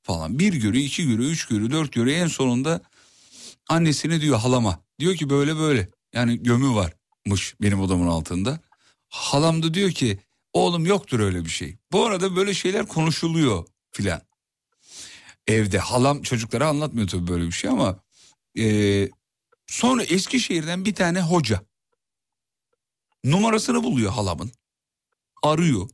[0.02, 0.38] falan.
[0.38, 2.18] Bir görüyor, iki görüyor, üç görüyor, dört görüyor.
[2.18, 2.80] En sonunda
[3.68, 4.80] annesine diyor halama.
[4.98, 5.88] Diyor ki böyle böyle.
[6.12, 8.60] Yani gömü varmış benim odamın altında.
[9.08, 10.18] Halam da diyor ki
[10.52, 11.76] oğlum yoktur öyle bir şey.
[11.92, 14.20] Bu arada böyle şeyler konuşuluyor filan.
[15.46, 18.00] Evde halam çocuklara anlatmıyor tabii böyle bir şey ama
[18.54, 19.10] eee,
[19.66, 21.62] sonra Eskişehir'den bir tane hoca
[23.24, 24.52] numarasını buluyor halamın.
[25.42, 25.90] Arıyor.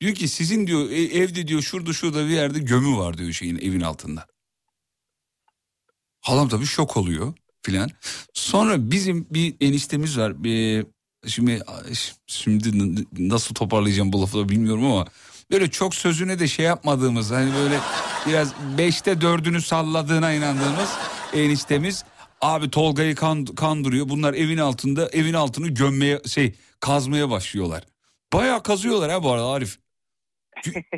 [0.00, 3.56] Diyor ki sizin diyor e- evde diyor şurada şurada bir yerde gömü var diyor şeyin
[3.56, 4.26] evin altında.
[6.20, 7.90] Halam tabii şok oluyor filan.
[8.34, 10.44] Sonra bizim bir eniştemiz var.
[10.44, 10.86] Bir,
[11.26, 11.62] şimdi
[12.26, 15.06] şimdi nasıl toparlayacağım bu lafı da bilmiyorum ama
[15.50, 17.80] böyle çok sözüne de şey yapmadığımız hani böyle
[18.26, 20.88] biraz beşte dördünü salladığına inandığımız
[21.34, 22.04] eniştemiz
[22.40, 24.08] abi Tolga'yı kan- kandırıyor.
[24.08, 27.84] Bunlar evin altında evin altını gömmeye şey kazmaya başlıyorlar.
[28.32, 29.78] Bayağı kazıyorlar ha bu arada Arif.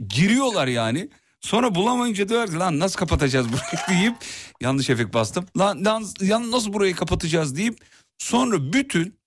[0.09, 1.09] Giriyorlar yani.
[1.41, 4.17] Sonra bulamayınca diyorlar ki lan nasıl kapatacağız burayı deyip
[4.61, 5.47] yanlış efekt bastım.
[5.59, 7.79] Lan, lan, yan nasıl burayı kapatacağız deyip
[8.19, 9.19] sonra bütün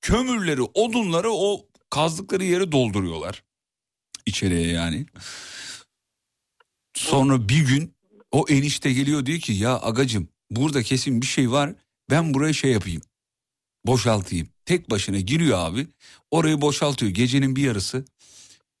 [0.00, 3.42] kömürleri, odunları o kazdıkları yere dolduruyorlar.
[4.26, 5.06] İçeriye yani.
[6.94, 7.94] Sonra bir gün
[8.30, 11.74] o enişte geliyor diyor ki ya agacım burada kesin bir şey var
[12.10, 13.02] ben buraya şey yapayım
[13.86, 14.48] boşaltayım.
[14.64, 15.86] Tek başına giriyor abi
[16.30, 18.04] orayı boşaltıyor gecenin bir yarısı.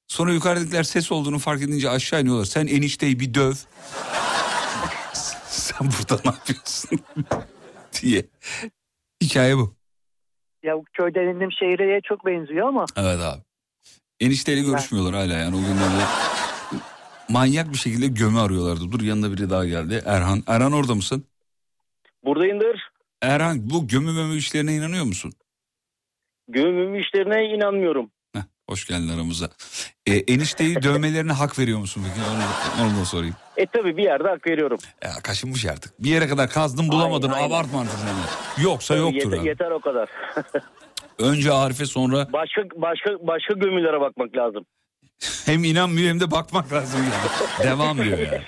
[0.08, 2.44] Sonra yukarıdakiler ses olduğunu fark edince aşağı iniyorlar.
[2.44, 3.52] Sen enişteyi bir döv.
[5.44, 7.00] Sen burada ne yapıyorsun?
[8.02, 8.26] diye.
[9.22, 9.74] Hikaye bu.
[10.62, 13.42] Ya köyden indim şehireye çok benziyor ama Evet abi.
[14.20, 16.04] Enişteyle görüşmüyorlar hala yani o günlerde.
[17.28, 18.92] Manyak bir şekilde gömü arıyorlardı.
[18.92, 20.02] Dur yanında biri daha geldi.
[20.06, 20.42] Erhan.
[20.46, 21.24] Erhan orada mısın?
[22.24, 22.88] Buradayımdır.
[23.22, 25.32] Erhan bu gömü mömü işlerine inanıyor musun?
[26.48, 28.10] Gömüm işlerine inanmıyorum.
[28.34, 29.50] Heh, hoş geldin aramıza.
[30.06, 32.26] E, enişteyi dövmelerine hak veriyor musun peki?
[32.30, 33.34] Onu, onu da sorayım.
[33.56, 34.78] E tabi bir yerde hak veriyorum.
[35.04, 36.02] Ya kaşınmış artık.
[36.02, 37.54] Bir yere kadar kazdın bulamadın Aynen, aynen.
[37.54, 38.64] abartma artık yani.
[38.66, 39.48] Yoksa Tabii yoktur yeter, abi.
[39.48, 40.08] yeter o kadar.
[41.18, 44.64] Önce Arif'e sonra Başka başka başka gömülere bakmak lazım.
[45.46, 47.68] hem inanmıyor hem de bakmak lazım yani.
[47.70, 48.40] Devam diyor yani.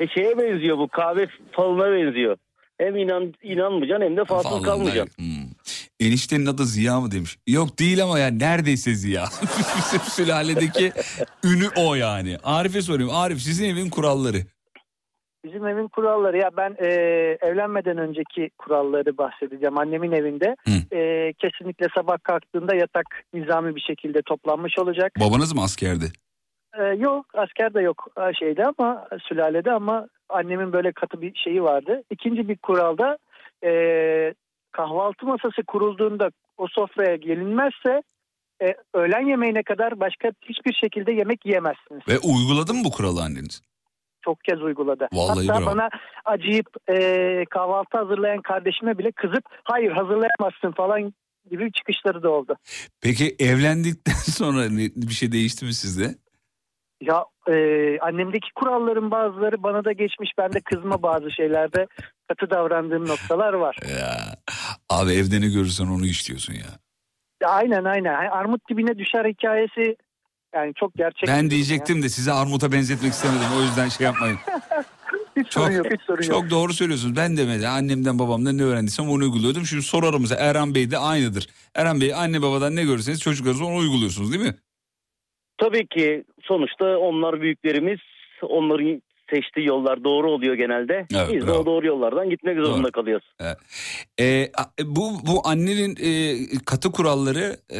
[0.00, 2.36] E şeye benziyor bu kahve falına benziyor.
[2.78, 5.22] Hem inan inanmayacaksın hem de fasıl kalmayacaksın.
[5.24, 5.48] hmm.
[6.00, 7.38] Eniştenin adı Ziya mı demiş.
[7.46, 9.24] Yok değil ama ya neredeyse Ziya.
[9.76, 10.92] Bizim sülaledeki
[11.44, 12.36] ünü o yani.
[12.44, 13.10] Arif'e sorayım.
[13.14, 14.38] Arif sizin evin kuralları.
[15.44, 16.86] bizim evin kuralları ya ben e,
[17.42, 19.78] evlenmeden önceki kuralları bahsedeceğim.
[19.78, 20.56] Annemin evinde
[20.92, 25.12] e, kesinlikle sabah kalktığında yatak nizami bir şekilde toplanmış olacak.
[25.20, 26.12] Babanız mı askerdi?
[26.78, 31.62] E, yok asker de yok e, şeyde ama sülalede ama annemin böyle katı bir şeyi
[31.62, 32.02] vardı.
[32.10, 33.18] İkinci bir kuralda
[33.64, 33.70] e,
[34.72, 38.02] kahvaltı masası kurulduğunda o sofraya gelinmezse
[38.62, 42.02] e, öğlen yemeğine kadar başka hiçbir şekilde yemek yiyemezsiniz.
[42.08, 43.62] Ve uyguladı mı bu kuralı anneniz?
[44.24, 45.08] Çok kez uyguladı.
[45.12, 45.70] Vallahi Hatta bravo.
[45.70, 45.88] bana
[46.24, 51.14] acıyıp e, kahvaltı hazırlayan kardeşime bile kızıp hayır hazırlayamazsın falan
[51.50, 52.56] gibi çıkışları da oldu.
[53.00, 54.62] Peki evlendikten sonra
[54.96, 56.14] bir şey değişti mi sizde?
[57.00, 57.54] Ya e,
[57.98, 60.30] annemdeki kuralların bazıları bana da geçmiş.
[60.38, 61.86] Ben de kızma bazı şeylerde
[62.28, 63.76] katı davrandığım noktalar var.
[64.00, 64.34] Ya,
[64.90, 66.78] abi evde ne görürsen onu işliyorsun ya.
[67.42, 68.14] Ya, aynen aynen.
[68.14, 69.96] Hani armut dibine düşer hikayesi
[70.54, 71.28] yani çok gerçek.
[71.28, 73.48] Ben diyecektim de size armuta benzetmek istemedim.
[73.58, 74.38] O yüzden şey yapmayın.
[74.48, 74.84] ya.
[75.36, 76.32] Hiç sorun yok hiç sorun yok.
[76.32, 77.16] Çok doğru söylüyorsunuz.
[77.16, 79.66] Ben de annemden babamdan ne öğrendiysem onu uyguluyordum.
[79.66, 81.46] Şimdi sorarım mesela Erhan Bey de aynıdır.
[81.74, 84.54] Erhan Bey anne babadan ne görürseniz çocuklarınız onu uyguluyorsunuz değil mi?
[85.58, 87.98] Tabii ki sonuçta onlar büyüklerimiz.
[88.42, 91.06] Onların seçtiği yollar doğru oluyor genelde.
[91.14, 91.58] Evet, Biz de bravo.
[91.58, 93.32] o doğru yollardan gitmek zorunda kalıyoruz.
[94.20, 96.10] Ee, a- bu bu annenin e,
[96.66, 97.78] katı kuralları e,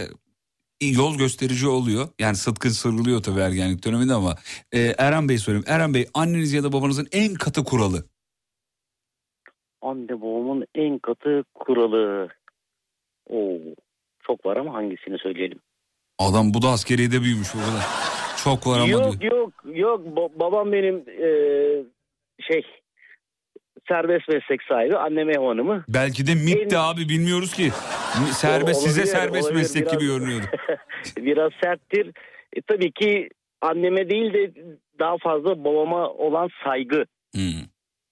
[0.87, 2.09] yol gösterici oluyor.
[2.21, 4.35] Yani sıtkın sırılıyor tabii ergenlik döneminde ama
[4.73, 5.65] e, Erhan Bey söyleyeyim.
[5.69, 8.05] Erhan Bey anneniz ya da babanızın en katı kuralı.
[9.83, 12.29] Anne babamın en katı kuralı.
[13.31, 13.59] Oo,
[14.27, 15.59] çok var ama hangisini söyleyelim?
[16.19, 17.87] Adam bu da askeriyede büyümüş o kadar.
[18.45, 19.33] Çok var ama Yok diyor.
[19.37, 21.29] yok yok Ba- babam benim e,
[22.41, 22.63] şey
[23.89, 25.85] serbest meslek sahibi annem ev hanımı.
[25.89, 27.71] Belki de MIT de abi bilmiyoruz ki.
[28.33, 29.63] Serbest size Olabilir, serbest olabilir.
[29.63, 30.47] meslek Biraz- gibi görünüyordu.
[31.17, 32.07] Biraz serttir.
[32.57, 33.29] E, tabii ki
[33.61, 34.53] anneme değil de
[34.99, 37.05] daha fazla babama olan saygı.
[37.35, 37.63] Hmm.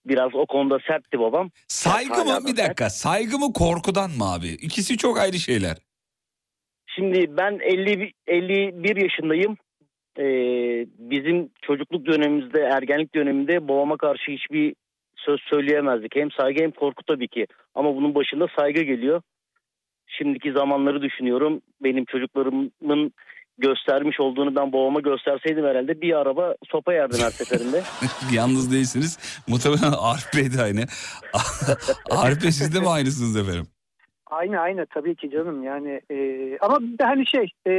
[0.06, 1.50] Biraz o konuda sertti babam.
[1.68, 2.44] Saygı Hala mı?
[2.46, 2.90] da Bir dakika.
[2.90, 4.48] Saygı mı korkudan mı abi?
[4.48, 5.76] İkisi çok ayrı şeyler.
[6.96, 9.56] Şimdi ben 50 51 yaşındayım.
[10.18, 14.74] Ee, bizim çocukluk dönemimizde, ergenlik döneminde babama karşı hiçbir
[15.16, 16.16] söz söyleyemezdik.
[16.16, 17.46] Hem saygı hem korku tabii ki.
[17.74, 19.22] Ama bunun başında saygı geliyor.
[20.06, 21.60] Şimdiki zamanları düşünüyorum.
[21.82, 23.12] Benim çocuklarımın
[23.58, 27.82] göstermiş olduğunu ben babama gösterseydim herhalde bir araba sopa yerdim her seferinde.
[28.32, 29.42] Yalnız değilsiniz.
[29.48, 30.80] Muhtemelen Arif Bey de aynı.
[32.10, 33.66] Arif Bey siz de mi aynısınız efendim?
[34.30, 37.72] Aynı aynı tabii ki canım yani e, ama hani şey e,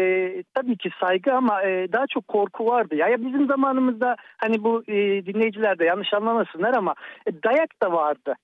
[0.53, 3.07] tabii ki saygı ama e, daha çok korku vardı ya.
[3.07, 6.95] ya bizim zamanımızda hani bu e, dinleyiciler de yanlış anlamasınlar ama
[7.25, 8.35] e, dayak da vardı.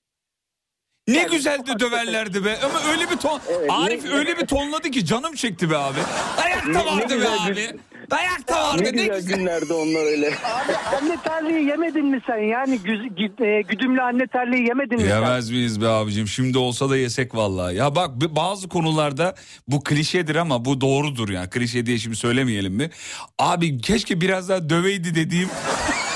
[1.08, 2.56] Ne Yani güzel de döverlerdi be.
[2.64, 3.40] Ama öyle bir ton.
[3.58, 5.98] Evet, Arif ne- öyle bir tonladı ki canım çekti be abi.
[6.38, 7.54] Dayak Ne- da ne vardı be abi.
[7.54, 7.80] gün-
[8.10, 8.82] Dayak da vardı.
[8.82, 9.36] ne Ne güzel güzel.
[9.38, 10.26] günlerdi onlar öyle.
[10.28, 15.02] Abi anne terliği yemedin mi sen yani güz, gü- e, güdümlü anne terliği yemedin mi
[15.08, 15.08] sen?
[15.20, 16.28] Yemez miyiz be abicim?
[16.28, 17.76] Şimdi olsa da yesek vallahi.
[17.76, 19.34] Ya bak bazı konularda
[19.68, 21.50] bu klişedir ama bu doğrudur yani.
[21.50, 22.90] Klişe diye şimdi söylemeyelim mi?
[23.38, 25.48] Abi keşke biraz daha döveydi dediğim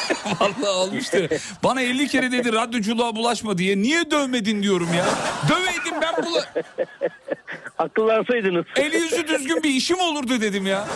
[0.41, 1.29] Vallahi olmuştu.
[1.65, 3.77] Bana 50 kere dedi radyoculuğa bulaşma diye.
[3.79, 5.05] Niye dövmedin diyorum ya.
[5.49, 6.45] Döveydim ben bula...
[7.79, 8.65] Akıllansaydınız.
[8.77, 10.87] Eli yüzü düzgün bir işim olurdu dedim ya.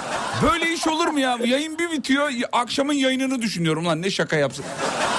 [0.43, 1.39] Böyle iş olur mu ya?
[1.45, 2.33] Yayın bir bitiyor.
[2.53, 4.65] Akşamın yayınını düşünüyorum lan ne şaka yapsın.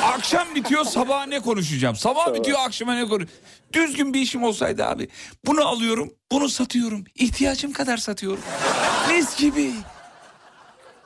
[0.03, 1.95] Akşam bitiyor sabah ne konuşacağım?
[1.95, 3.27] Sabah bitiyor akşama ne konuş.
[3.73, 5.07] Düzgün bir işim olsaydı abi.
[5.45, 7.03] Bunu alıyorum, bunu satıyorum.
[7.15, 8.43] İhtiyacım kadar satıyorum.
[9.11, 9.71] Mis gibi.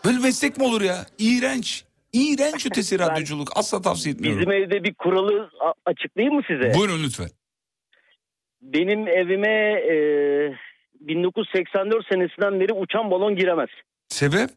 [0.05, 1.05] Böyle meslek mi olur ya?
[1.19, 1.83] İğrenç.
[2.13, 3.47] İğrenç ötesi radyoculuk.
[3.55, 4.39] Asla tavsiye etmiyorum.
[4.41, 5.49] Bizim evde bir kuralı
[5.85, 6.73] açıklayayım mı size?
[6.79, 7.29] Buyurun lütfen.
[8.61, 9.95] Benim evime e,
[10.99, 13.69] 1984 senesinden beri uçan balon giremez.
[14.09, 14.49] Sebep?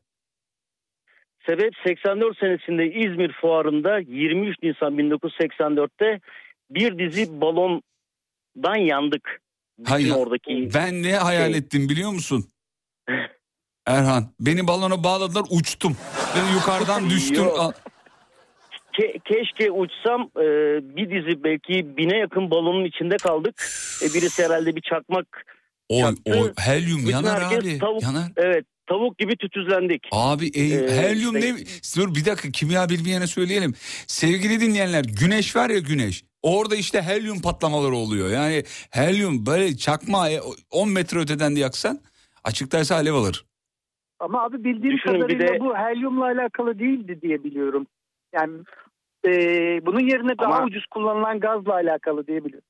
[1.46, 6.20] Sebep 84 senesinde İzmir fuarında 23 Nisan 1984'te
[6.70, 9.40] bir dizi balondan yandık.
[9.86, 10.14] Hayır.
[10.16, 11.58] oradaki Ben ne hayal şey.
[11.58, 12.44] ettim biliyor musun?
[13.86, 15.96] Erhan beni balona bağladılar uçtum.
[16.36, 17.44] Ben yukarıdan düştüm.
[17.44, 17.74] Yok.
[18.92, 20.44] Ke- keşke uçsam e,
[20.96, 23.62] bir dizi belki bine yakın balonun içinde kaldık.
[24.02, 25.26] E, birisi herhalde bir çakmak.
[25.88, 26.22] O, Çaktı.
[26.56, 27.78] o helyum Bütün yanar abi.
[27.78, 28.32] tavuk- Yanar.
[28.36, 30.02] Evet tavuk gibi tütüzlendik.
[30.12, 31.58] Abi e, Ee, helyum işte- ne?
[31.96, 33.74] Dur bir dakika kimya bilmeyene söyleyelim.
[34.06, 36.24] Sevgili dinleyenler güneş var ya güneş.
[36.42, 38.30] Orada işte helyum patlamaları oluyor.
[38.30, 42.00] Yani helyum böyle çakma e, 10 metre öteden de yaksan
[42.44, 43.44] açıktaysa alev alır.
[44.20, 47.86] Ama abi bildiğim Düşünün kadarıyla de- bu helyumla alakalı değildi diye biliyorum.
[48.34, 48.52] Yani
[49.26, 49.30] e,
[49.86, 52.68] bunun yerine daha Ama- ucuz kullanılan gazla alakalı diye biliyorum.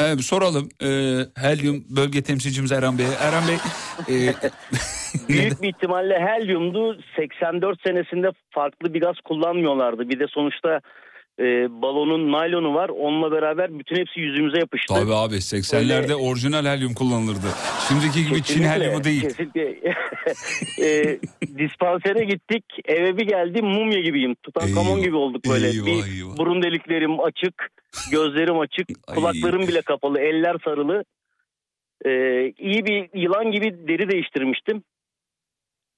[0.00, 0.88] Evet, soralım e,
[1.36, 3.08] helyum bölge temsilcimiz Erhan Bey'e.
[3.20, 3.54] Erhan Bey
[4.08, 4.32] e,
[5.28, 6.98] Büyük bir ihtimalle helyumdu.
[7.16, 10.08] 84 senesinde farklı bir gaz kullanmıyorlardı.
[10.08, 10.80] Bir de sonuçta
[11.40, 11.44] e,
[11.82, 12.88] balonun naylonu var.
[12.88, 14.94] Onunla beraber bütün hepsi yüzümüze yapıştı.
[14.94, 17.46] Tabii abi 80'lerde Öyle- orijinal helyum kullanılırdı.
[17.88, 19.22] Şimdiki gibi Çin Kesinlikle, helyumu değil.
[19.22, 19.78] Kesinlikle.
[20.82, 21.18] e,
[21.58, 22.64] dispansere gittik.
[22.84, 24.34] Eve bir geldim mumya gibiyim.
[24.42, 25.68] Tutankamon Eyvah, gibi olduk böyle.
[25.68, 26.36] eyvah, bir eyvah.
[26.36, 27.68] burun deliklerim açık.
[28.10, 28.88] Gözlerim açık.
[29.06, 30.20] Kulaklarım bile kapalı.
[30.20, 31.04] Eller sarılı.
[32.06, 32.10] E,
[32.58, 34.82] iyi bir yılan gibi deri değiştirmiştim.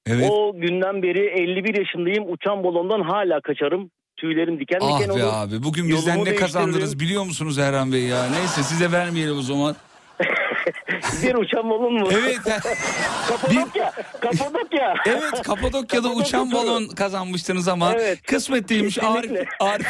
[0.06, 0.30] Evet.
[0.30, 2.24] O günden beri 51 yaşındayım.
[2.32, 3.90] Uçan balondan hala kaçarım.
[4.20, 5.32] Tüylerim diken Ah diken be olur.
[5.34, 8.26] abi bugün Yolumu bizden ne kazandınız biliyor musunuz Erhan Bey ya?
[8.30, 9.76] Neyse size vermeyelim o zaman.
[11.22, 12.08] Bir uçan balon mu?
[12.12, 12.38] Evet.
[13.28, 13.92] Kapadokya.
[14.20, 14.94] Kapadokya.
[15.06, 16.58] Evet Kapadokya'da Kapadokya uçan turu.
[16.60, 18.22] balon kazanmıştınız ama Evet.
[18.26, 18.98] kısmet değilmiş.
[18.98, 19.32] Arif.
[19.60, 19.86] Arif,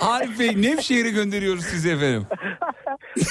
[0.00, 2.26] Arif Bey Nevşehir'e gönderiyoruz sizi efendim.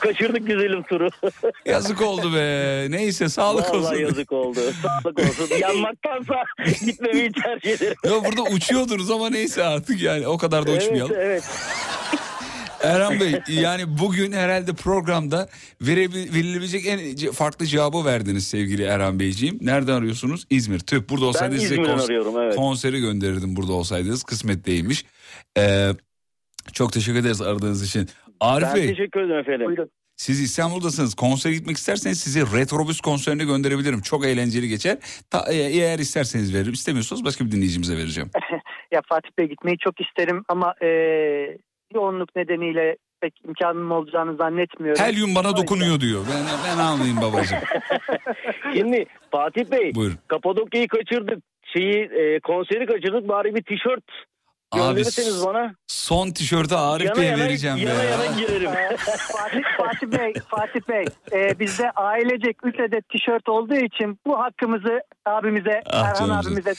[0.00, 1.08] Kaçırdık güzelim turu.
[1.66, 2.86] Yazık oldu be.
[2.90, 3.96] Neyse sağlık Vallahi olsun.
[4.00, 4.60] yazık oldu.
[4.82, 5.56] Sağlık olsun.
[5.60, 6.34] Yanmaktansa
[6.86, 7.96] gitmemeyi tercih ederim.
[8.04, 11.12] Ya burada uçuyordunuz ama neyse artık yani o kadar da uçmayalım.
[11.16, 11.44] Evet, evet.
[12.82, 15.48] Erhan Bey yani bugün herhalde programda
[15.80, 19.58] verilebilecek en farklı cevabı verdiniz sevgili Erhan Beyciğim.
[19.60, 20.46] Nereden arıyorsunuz?
[20.50, 20.78] İzmir.
[20.78, 22.56] Tüh burada olsaydınız size İzmir'den kons- arıyorum, evet.
[22.56, 24.22] konseri gönderirdim burada olsaydınız.
[24.22, 25.04] Kısmet değilmiş.
[25.58, 25.90] Ee,
[26.72, 28.08] çok teşekkür ederiz aradığınız için.
[28.40, 29.66] Arif Ben Bey teşekkür ederim efendim.
[29.66, 29.90] Buyurun.
[30.16, 31.14] siz İstanbul'dasınız.
[31.14, 34.00] Konsere gitmek isterseniz sizi Retrobüs konserine gönderebilirim.
[34.00, 34.98] Çok eğlenceli geçer.
[35.30, 36.72] Ta- e- eğer isterseniz veririm.
[36.72, 38.30] İstemiyorsanız başka bir dinleyicimize vereceğim.
[38.92, 40.88] Ya Fatih Bey gitmeyi çok isterim ama e,
[41.94, 45.04] yoğunluk nedeniyle pek imkanım olacağını zannetmiyorum.
[45.04, 46.24] Helyum bana dokunuyor diyor.
[46.30, 47.58] Ben, ben anlayayım babacığım.
[48.74, 50.18] Şimdi Fatih Bey Buyurun.
[50.28, 51.38] Kapadokya'yı kaçırdık.
[51.76, 54.04] Şeyi e, konseri kaçırdık bari bir tişört
[54.80, 55.74] Abi gönderirseniz bana.
[55.86, 58.10] son tişörtü Arif Yana Bey'e yana, vereceğim yana ya.
[58.10, 58.70] yana girerim.
[58.70, 58.96] Ee,
[59.32, 65.00] Fatih, Fatih Bey, Fatih Bey, e, bizde ailecek 3 adet tişört olduğu için bu hakkımızı
[65.26, 66.74] abimize, Ah Erhan canım abimize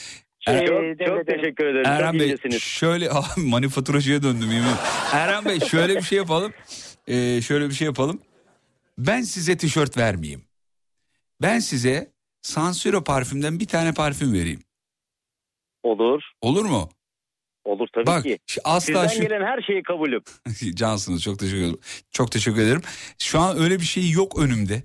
[0.48, 1.26] Er- e, çok, çok devredelim.
[1.42, 1.86] teşekkür ederim.
[1.86, 2.62] Erhan çok Bey incesiniz.
[2.62, 4.74] şöyle Abi, manifaturacıya döndüm yemin.
[5.14, 6.54] Erhan Bey şöyle bir şey yapalım.
[7.08, 8.22] Ee, şöyle bir şey yapalım.
[8.98, 10.42] Ben size tişört vermeyeyim.
[11.42, 14.60] Ben size Sansiro parfümden bir tane parfüm vereyim.
[15.84, 16.22] Olur.
[16.42, 16.90] Olur mu?
[17.68, 18.38] Olur tabii Bak ki.
[18.64, 19.22] asla Sizden şu...
[19.22, 20.22] gelen her şeyi kabulüm.
[20.76, 21.80] Cansınız çok teşekkür ederim.
[22.12, 22.82] Çok teşekkür ederim.
[23.20, 24.84] Şu an öyle bir şey yok önümde.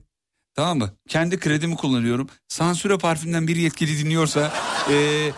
[0.55, 0.91] Tamam mı?
[1.09, 2.29] Kendi kredimi kullanıyorum.
[2.49, 4.53] Sansüre parfümden bir yetkili dinliyorsa
[4.91, 5.31] ee,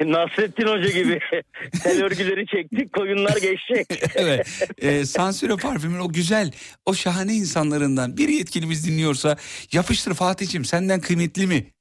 [0.04, 1.18] Nasrettin Hoca gibi.
[1.82, 4.02] Tel örgüleri çektik koyunlar geçecek.
[4.14, 4.68] evet.
[4.78, 6.52] E, Sansüre parfümün o güzel,
[6.86, 9.36] o şahane insanlarından bir yetkilimiz dinliyorsa
[9.72, 11.73] yapıştır Fatih'ciğim senden kıymetli mi?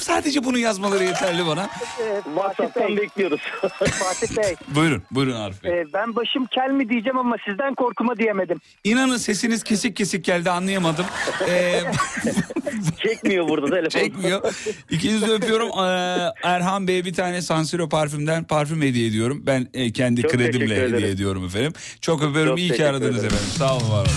[0.00, 1.64] Sadece bunu yazmaları yeterli bana.
[1.64, 3.40] E, Fatih WhatsApp'tan bekliyoruz.
[3.78, 5.80] Fatih Bey, Buyurun, buyurun Arif Bey.
[5.80, 8.60] e, ben başım kel mi diyeceğim ama sizden korkuma diyemedim.
[8.84, 11.06] İnanın sesiniz kesik kesik geldi anlayamadım.
[11.48, 11.80] E,
[13.02, 13.88] Çekmiyor burada telefon.
[14.00, 14.54] çekmiyor.
[14.90, 15.68] İkinizi de öpüyorum.
[15.68, 19.42] E, Erhan Bey'e bir tane Sansüre parfümden parfüm hediye ediyorum.
[19.46, 21.04] Ben e, kendi Çok kredimle hediye ederim.
[21.04, 21.72] ediyorum efendim.
[22.00, 22.50] Çok öpüyorum.
[22.52, 23.26] Çok İyi ki aradınız ederim.
[23.36, 23.52] efendim.
[23.58, 24.08] Sağ olun var olun.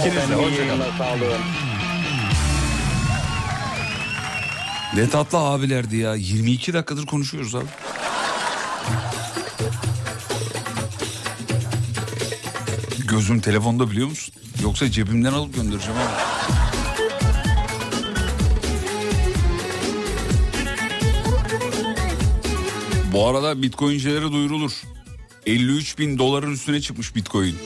[0.00, 0.96] İkiniz de hoşçakalın.
[0.98, 1.75] Sağ olun.
[4.96, 6.14] Ne tatlı abilerdi ya.
[6.14, 7.64] 22 dakikadır konuşuyoruz abi.
[13.08, 14.34] Gözüm telefonda biliyor musun?
[14.62, 16.10] Yoksa cebimden alıp göndereceğim ama.
[23.12, 24.72] Bu arada bitcoincilere duyurulur.
[25.46, 27.56] 53 bin doların üstüne çıkmış bitcoin.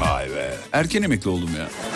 [0.00, 0.56] Vay be.
[0.72, 1.87] Erken emekli oldum ya.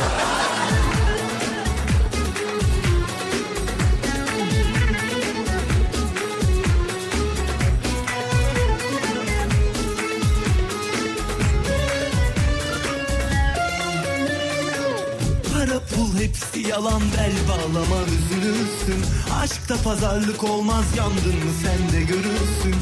[15.94, 19.04] Pul hepsi yalan bel bağlama üzülürsün.
[19.42, 22.74] Aşkta pazarlık olmaz yandın mı sen de görürsün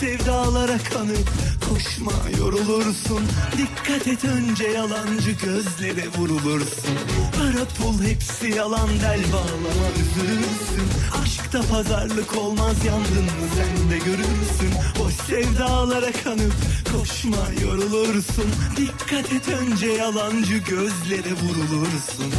[0.00, 1.28] sevdalara kanıp
[1.68, 3.22] koşma yorulursun.
[3.58, 6.94] Dikkat et önce yalancı gözlere vurulursun.
[7.36, 10.88] Para pul hepsi yalan bel bağlama üzülürsün.
[11.22, 14.72] Aşkta pazarlık olmaz yandın mı sen de görürsün.
[14.98, 16.54] Boş sevdalara kanıp
[16.92, 18.50] koşma yorulursun.
[18.76, 22.32] Dikkat et önce yalancı gözlere vurulursun.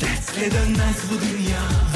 [0.00, 1.91] Dertle dönmez bu dünya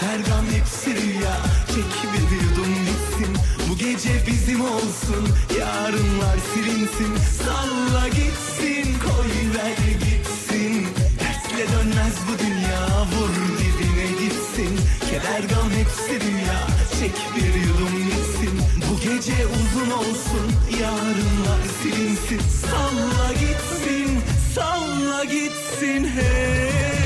[0.00, 1.36] Keder gam hepsi rüya
[1.66, 3.36] Çek bir yudum bitsin
[3.70, 5.28] Bu gece bizim olsun
[5.60, 7.16] Yarınlar silinsin.
[7.38, 10.86] Salla gitsin Koy ver gitsin.
[11.20, 14.78] Dertle dönmez bu dünya Vur dibine gitsin.
[15.10, 16.60] Keder gam hepsi rüya
[17.00, 20.46] Çek bir yudum bitsin Bu gece uzun olsun
[20.80, 22.40] Yarınlar silinsin.
[22.62, 24.18] Salla gitsin
[24.54, 27.05] Salla gitsin hey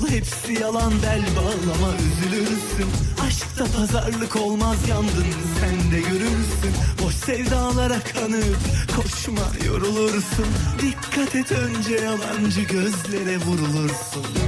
[0.00, 2.90] Pul hepsi yalan bel bağlama üzülürsün.
[3.26, 5.26] Aşkta pazarlık olmaz yandın
[5.60, 6.72] sen de görürsün.
[7.02, 8.56] Boş sevdalara kanıp
[8.96, 10.46] koşma yorulursun.
[10.82, 14.43] Dikkat et önce yalancı gözlere vurulursun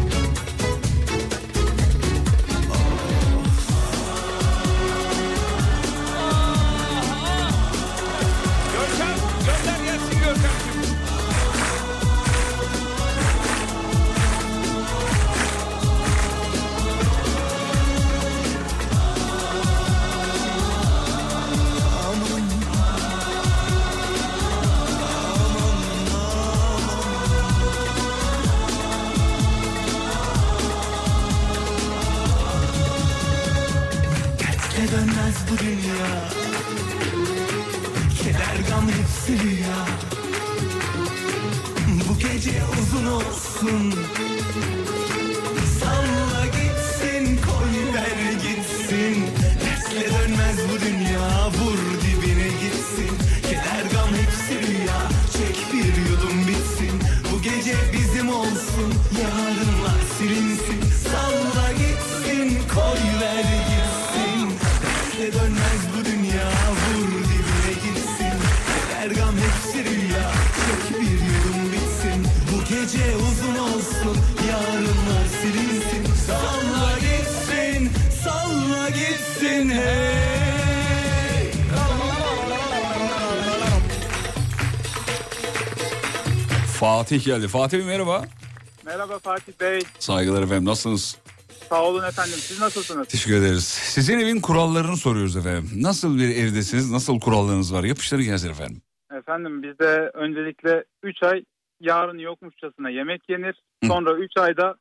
[87.07, 87.49] Fatih geldi.
[87.49, 88.25] Fatih Bey merhaba.
[88.85, 89.81] Merhaba Fatih Bey.
[89.99, 91.19] Saygılar efendim nasılsınız?
[91.69, 92.39] Sağ olun efendim.
[92.39, 93.09] Siz nasılsınız?
[93.09, 93.65] Teşekkür ederiz.
[93.65, 95.71] Sizin evin kurallarını soruyoruz efendim.
[95.77, 96.91] Nasıl bir evdesiniz?
[96.91, 97.85] Nasıl kurallarınız var?
[97.85, 98.83] Yapıştırın gelsin efendim.
[99.19, 101.45] Efendim bizde öncelikle 3 ay
[101.81, 103.63] yarın yokmuşçasına yemek yenir.
[103.87, 104.75] Sonra 3 ayda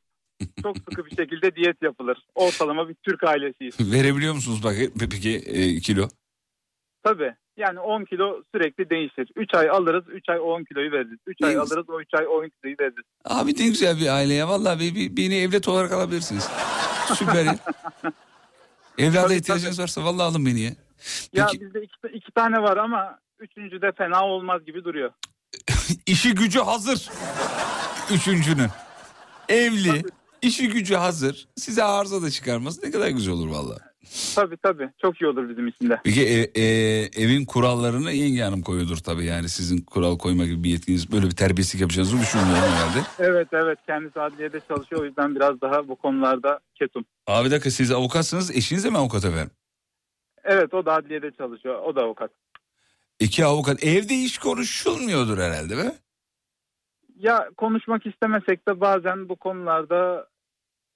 [0.62, 2.18] çok sıkı bir şekilde diyet yapılır.
[2.34, 3.74] Ortalama bir Türk ailesiyiz.
[3.92, 4.74] Verebiliyor musunuz bak
[5.10, 6.08] peki e, kilo?
[7.02, 7.34] Tabii.
[7.56, 9.28] Yani 10 kilo sürekli değişir.
[9.36, 11.18] 3 ay alırız, 3 ay 10 kiloyu veririz.
[11.26, 13.04] 3 ay alırız, o 3 ay 10 kiloyu veririz.
[13.24, 14.48] Abi ne güzel bir aile ya.
[14.48, 16.48] Vallahi bir, bir- beni evlat olarak alabilirsiniz.
[17.14, 17.56] Süper ya.
[18.98, 20.70] Evlada ihtiyacınız varsa vallahi alın beni ya.
[21.32, 25.10] Ya Peki bizde iki, iki tane var ama üçüncü de fena olmaz gibi duruyor.
[26.06, 27.10] işi gücü hazır.
[28.14, 28.68] Üçüncünün.
[29.48, 30.02] Evli.
[30.42, 31.48] işi gücü hazır.
[31.56, 32.82] Size arıza da çıkarmaz.
[32.82, 33.80] Ne kadar güzel olur vallahi.
[34.34, 34.90] Tabii tabii.
[35.02, 36.00] Çok iyi olur bizim için de.
[36.04, 40.70] Peki e- e- evin kurallarını yenge hanım koyuyordur tabii yani sizin kural koyma gibi bir
[40.70, 42.98] yetkiniz böyle bir terbiyesizlik yapacağınızı düşünmüyorum herhalde.
[43.18, 43.78] Evet evet.
[43.86, 45.02] Kendisi adliyede çalışıyor.
[45.02, 47.04] O yüzden biraz daha bu konularda ketum.
[47.26, 49.50] Abi dakika siz avukatsınız eşiniz de mi avukat efendim?
[50.44, 51.82] Evet o da adliyede çalışıyor.
[51.82, 52.30] O da avukat.
[53.20, 55.92] İki avukat evde iş konuşulmuyordur herhalde be?
[57.16, 60.28] Ya konuşmak istemesek de bazen bu konularda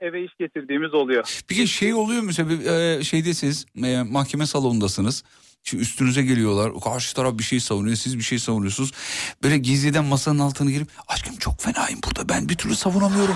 [0.01, 1.43] eve iş getirdiğimiz oluyor.
[1.49, 5.25] Peki şey oluyor mu mesela bir, e, şeydesiniz e, mahkeme salonundasınız.
[5.63, 6.73] Şimdi üstünüze geliyorlar.
[6.85, 7.97] Karşı taraf bir şey savunuyor.
[7.97, 8.93] Siz bir şey savunuyorsunuz.
[9.43, 12.29] Böyle gizliden masanın altına girip aşkım çok fenayım burada.
[12.29, 13.35] Ben bir türlü savunamıyorum.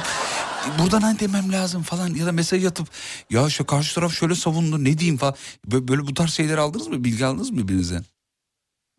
[0.79, 2.09] Buradan ne demem lazım falan.
[2.15, 2.89] Ya da mesaj atıp
[3.31, 5.35] ya şu karşı taraf şöyle savundu ne diyeyim falan.
[5.67, 7.05] Böyle, bu tarz şeyler aldınız mı?
[7.05, 8.03] Bilgi aldınız mı birbirinizden?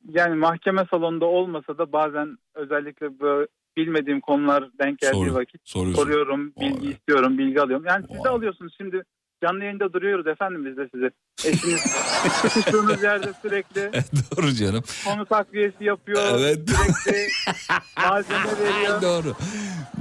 [0.09, 3.47] Yani mahkeme salonunda olmasa da bazen özellikle böyle
[3.78, 6.03] bilmediğim konular denk geldiği Sor- vakit soruyorsun.
[6.03, 7.86] soruyorum, bilgi istiyorum, bilgi alıyorum.
[7.88, 9.03] Yani siz de alıyorsunuz şimdi
[9.43, 11.11] canlı yayında duruyoruz efendim biz de size.
[11.45, 11.80] Eşiniz
[12.41, 13.91] sıkıştığınız yerde sürekli
[14.38, 14.84] Doğru canım.
[15.05, 16.21] konu takviyesi yapıyor.
[16.39, 16.59] Evet.
[16.69, 17.28] Sürekli
[18.09, 19.01] malzeme veriyor.
[19.01, 19.36] Doğru.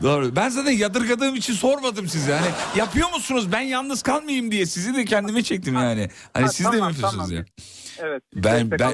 [0.02, 0.36] Doğru.
[0.36, 2.34] Ben zaten yadırgadığım için sormadım size.
[2.34, 6.08] Hani yapıyor musunuz ben yalnız kalmayayım diye sizi de kendime çektim yani.
[6.34, 7.36] Hani Ha, siz de mi tamam, yapıyorsunuz tamam.
[7.36, 7.44] ya?
[7.98, 8.22] Evet.
[8.34, 8.92] Ben ben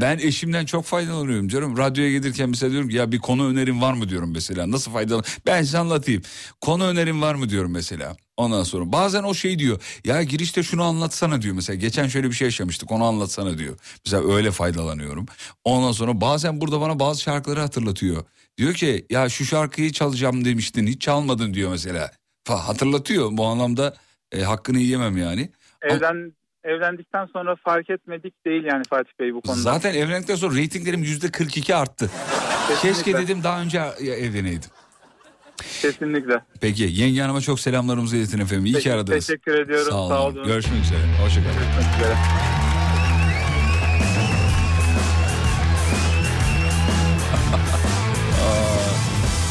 [0.00, 1.76] ben eşimden çok faydalanıyorum diyorum.
[1.78, 4.70] Radyoya gelirken mesela diyorum ki ya bir konu önerim var mı diyorum mesela.
[4.70, 5.24] Nasıl faydalan?
[5.46, 6.22] Ben size anlatayım.
[6.60, 8.16] Konu önerim var mı diyorum mesela.
[8.36, 9.82] Ondan sonra bazen o şey diyor.
[10.04, 11.76] Ya girişte şunu anlatsana diyor mesela.
[11.76, 13.78] Geçen şöyle bir şey yaşamıştık onu anlatsana diyor.
[14.06, 15.26] Mesela öyle faydalanıyorum.
[15.64, 18.24] Ondan sonra bazen burada bana bazı şarkıları hatırlatıyor.
[18.56, 22.10] Diyor ki ya şu şarkıyı çalacağım demiştin hiç çalmadın diyor mesela.
[22.48, 23.96] Hatırlatıyor bu anlamda
[24.32, 25.50] e, hakkını yiyemem yani.
[25.82, 26.32] Evlen,
[26.64, 29.60] evlendikten sonra fark etmedik değil yani Fatih Bey bu konuda.
[29.60, 32.10] Zaten evlendikten sonra reytinglerim yüzde 42 arttı.
[32.82, 34.70] Keşke dedim daha önce evleneydim.
[35.82, 36.40] Kesinlikle.
[36.60, 38.64] Peki yenge hanıma çok selamlarımızı iletin efendim.
[38.66, 39.26] İyi ki Peki, aradınız.
[39.26, 40.08] teşekkür ediyorum, Sağ olun.
[40.08, 40.46] sağ olun.
[40.46, 41.00] Görüşmek üzere.
[41.24, 41.54] Hoşçakalın.
[41.54, 42.14] Görüşmek üzere.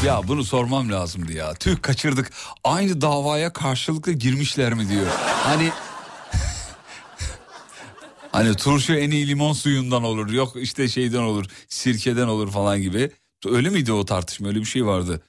[0.04, 1.54] Ya bunu sormam lazımdı ya.
[1.54, 2.30] Tüh kaçırdık.
[2.64, 5.06] Aynı davaya karşılıklı girmişler mi diyor.
[5.44, 5.70] Hani
[8.32, 10.30] Hani turşu en iyi limon suyundan olur.
[10.30, 11.46] Yok işte şeyden olur.
[11.68, 13.10] Sirkeden olur falan gibi.
[13.46, 14.48] Öyle miydi o tartışma?
[14.48, 15.22] Öyle bir şey vardı.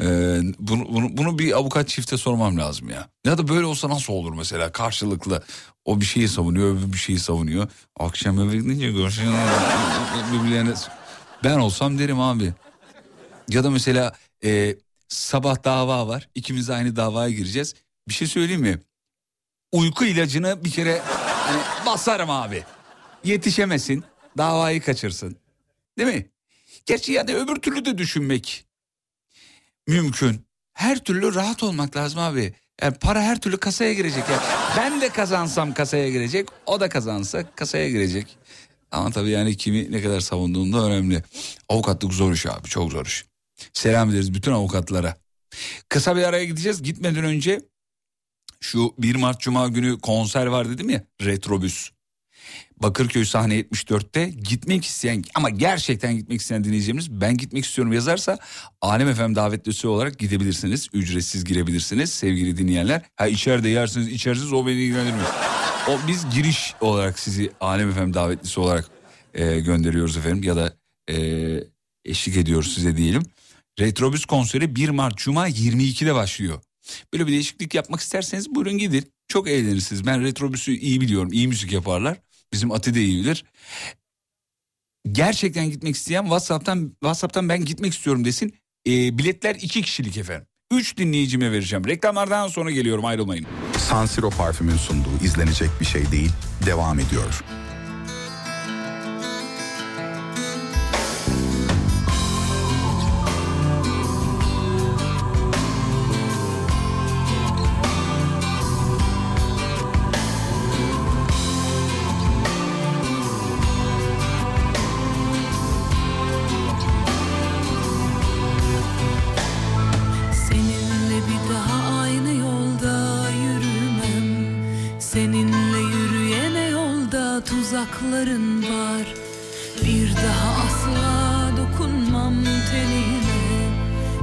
[0.00, 3.08] Ee, bunu, bunu, bunu bir avukat çifte sormam lazım ya.
[3.26, 5.42] Ya da böyle olsa nasıl olur mesela karşılıklı.
[5.84, 7.68] O bir şeyi savunuyor, öbür bir şeyi savunuyor.
[8.00, 8.94] Akşam eve gidince
[10.32, 10.74] birbirlerine...
[11.44, 12.52] Ben olsam derim abi.
[13.48, 14.12] Ya da mesela
[14.44, 14.76] e,
[15.08, 16.28] sabah dava var.
[16.34, 17.74] İkimiz aynı davaya gireceğiz.
[18.08, 18.78] Bir şey söyleyeyim mi?
[19.72, 21.02] Uyku ilacını bir kere
[21.46, 21.60] hani
[21.94, 22.64] basarım abi.
[23.24, 24.04] Yetişemesin.
[24.38, 25.36] Davayı kaçırsın.
[25.98, 26.26] Değil mi?
[26.86, 28.66] Gerçi yani öbür türlü de düşünmek
[29.88, 30.46] mümkün.
[30.72, 32.54] Her türlü rahat olmak lazım abi.
[32.82, 34.24] Yani para her türlü kasaya girecek.
[34.30, 34.42] Yani
[34.76, 36.48] ben de kazansam kasaya girecek.
[36.66, 38.38] O da kazansa kasaya girecek.
[38.90, 41.22] Ama tabii yani kimi ne kadar savunduğunda önemli.
[41.68, 43.24] Avukatlık zor iş abi çok zor iş.
[43.72, 45.16] Selam ederiz bütün avukatlara.
[45.88, 46.82] Kısa bir araya gideceğiz.
[46.82, 47.60] Gitmeden önce
[48.64, 51.90] şu 1 Mart Cuma günü konser var dedim ya Retrobüs.
[52.76, 58.38] Bakırköy sahne 74'te gitmek isteyen ama gerçekten gitmek isteyen dinleyeceğimiz ben gitmek istiyorum yazarsa
[58.80, 60.88] Alem FM davetlisi olarak gidebilirsiniz.
[60.92, 63.02] Ücretsiz girebilirsiniz sevgili dinleyenler.
[63.16, 65.28] Ha içeride yersiniz içersiniz o beni ilgilendirmiyor.
[65.88, 68.90] O biz giriş olarak sizi Alem FM davetlisi olarak
[69.34, 70.76] e, gönderiyoruz efendim ya da
[71.10, 71.16] e,
[72.04, 73.22] eşlik ediyoruz size diyelim.
[73.80, 76.60] Retrobüs konseri 1 Mart Cuma 22'de başlıyor.
[77.12, 79.12] Böyle bir değişiklik yapmak isterseniz buyurun gidin.
[79.28, 80.06] Çok eğlenirsiniz.
[80.06, 81.32] Ben Retrobüs'ü iyi biliyorum.
[81.32, 82.18] İyi müzik yaparlar.
[82.52, 83.44] Bizim Ati de iyi bilir.
[85.12, 88.54] Gerçekten gitmek isteyen WhatsApp'tan WhatsApp'tan ben gitmek istiyorum desin.
[88.86, 90.46] E, biletler iki kişilik efendim.
[90.72, 91.86] Üç dinleyicime vereceğim.
[91.86, 93.46] Reklamlardan sonra geliyorum ayrılmayın.
[93.78, 96.30] San Siro parfümün sunduğu izlenecek bir şey değil,
[96.66, 97.44] devam ediyor.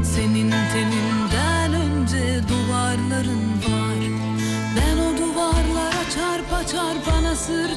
[0.04, 4.00] Senin teninden önce duvarların var.
[4.76, 7.70] Ben o duvarlara çarpa çarpa nasır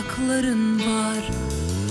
[0.00, 1.30] yolda tuzakların var.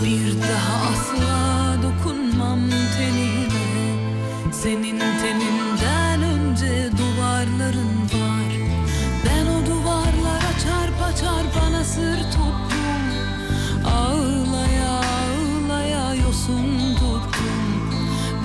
[0.04, 2.60] Bir daha asla dokunmam
[2.98, 4.52] tenine.
[4.52, 8.52] Senin teninden önce duvarların var.
[9.26, 12.60] Ben o duvarlara çarpa çarpa nasır tuttum
[13.86, 17.60] Ağlaya ağlaya yosun tuttum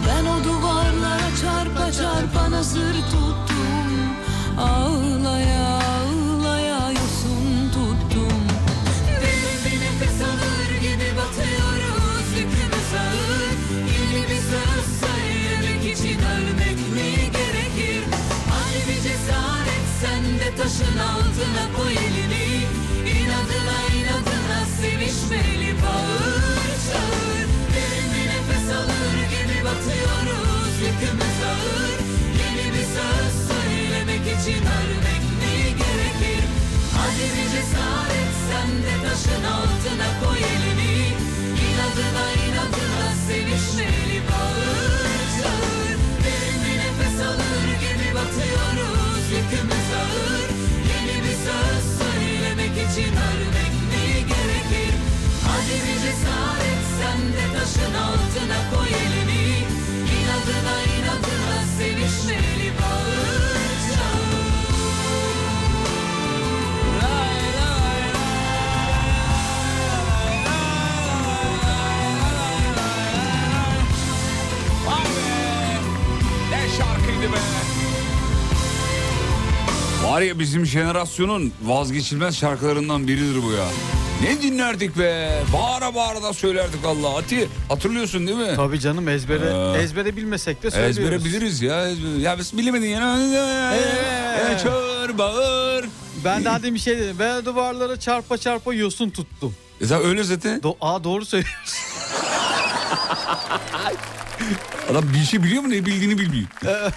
[0.07, 3.24] ben o duvarlara çarpa çarpa nazır tuttum
[21.45, 22.67] altına koy elini
[23.19, 27.49] İnadına inadına sevişmeli bağır çağır.
[27.75, 31.99] Derin bir nefes alır gibi batıyoruz yükümüz ağır.
[32.41, 36.45] Yeni bir söz söylemek için ölmek mi gerekir?
[36.97, 40.97] Hadi bir cesaret sen de taşın altına koy elini.
[41.67, 44.84] İnadına inadına sevişmeli bağır
[80.25, 83.65] ya bizim jenerasyonun vazgeçilmez şarkılarından biridir bu ya.
[84.23, 85.43] Ne dinlerdik be?
[85.53, 87.17] Bağıra bağıra da söylerdik Allah.
[87.19, 88.53] Ati hatırlıyorsun değil mi?
[88.57, 90.99] Tabii canım ezbere Ee, ezbere bilmesek de söylüyoruz.
[90.99, 91.89] Ezbere biliriz ya.
[91.89, 93.17] ezbere- Ya biz bilemedin ya.
[93.75, 94.59] Ee.
[94.63, 95.85] Çağır bağır.
[96.25, 97.17] Ben daha demin bir şey dedim.
[97.19, 99.55] Ben duvarlara çarpa çarpa yosun tuttum.
[99.81, 100.63] E zaten öyle zaten.
[100.63, 101.79] Do Aa doğru söylüyorsun.
[104.91, 106.47] Adam bir şey biliyor mu ne bildiğini bilmiyor.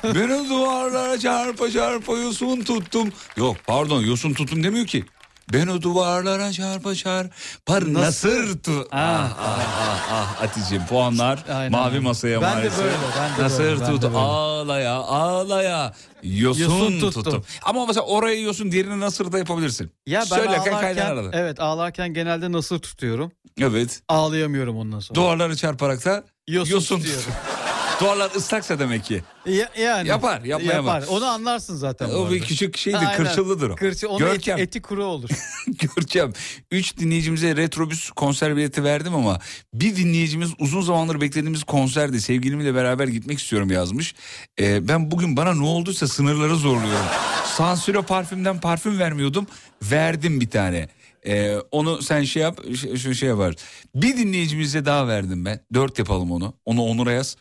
[0.04, 3.12] ben o duvarlara çarpa çarpa yosun tuttum.
[3.38, 5.06] Yok pardon yosun tuttum demiyor ki.
[5.54, 8.88] Ben o duvarlara çarpa çarpa nasır tu.
[8.92, 11.72] Ah ah ah ah Hatice'm puanlar Aynen.
[11.72, 12.80] mavi masaya Ben de maalesef.
[12.84, 14.18] böyle, ben de nasır böyle, ben de tut böyle.
[14.18, 15.94] ağlaya ağlaya
[16.24, 17.24] yosun, Yosun tuttum.
[17.24, 17.44] tuttum.
[17.64, 19.92] Ama mesela oraya yosun diğerini nasır da yapabilirsin.
[20.08, 23.32] Ya ben kaynar ağlarken, evet ağlarken genelde nasıl tutuyorum.
[23.62, 24.02] Evet.
[24.10, 25.16] Ağlayamıyorum ondan sonra.
[25.16, 27.32] Duvarları çarparak da Yosun yosun, tutuyorum.
[28.02, 29.24] Duvarlar ıslaksa demek ki.
[29.46, 30.08] Ya- yani.
[30.08, 31.02] Yapar, yapmaya Yapar.
[31.02, 31.12] bak.
[31.12, 32.10] Onu anlarsın zaten.
[32.10, 33.16] O bir küçük şeydir, Aynen.
[33.18, 33.76] kırçıllıdır o.
[33.76, 34.54] Kırçı, onun Görkem.
[34.58, 35.30] eti, eti kuru olur.
[35.68, 36.34] Göreceğim.
[36.72, 39.40] Üç dinleyicimize Retrobüs konser bileti verdim ama
[39.74, 42.22] bir dinleyicimiz uzun zamandır beklediğimiz konserdi.
[42.22, 44.16] Sevgilimle beraber gitmek istiyorum yazmış.
[44.60, 47.06] Ee, ben bugün bana ne olduysa sınırları zorluyorum.
[47.46, 49.48] Sansiro parfümden parfüm vermiyordum.
[49.84, 50.90] Verdim bir tane.
[51.28, 53.56] Ee, onu sen şey yap, şu şey, şey yapar.
[53.96, 55.60] Bir dinleyicimize daha verdim ben.
[55.74, 56.54] Dört yapalım onu.
[56.66, 57.36] Onu Onur'a yaz.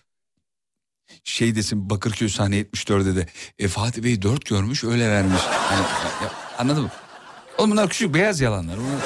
[1.24, 3.26] Şey desin Bakırköy sahne 74'de de
[3.58, 5.40] e, Fatih Bey dört görmüş öyle vermiş.
[5.42, 5.80] Hani,
[6.24, 6.90] ya- anladın mı?
[7.58, 8.76] Oğlum bunlar küçük beyaz yalanlar.
[8.78, 9.00] Bunlar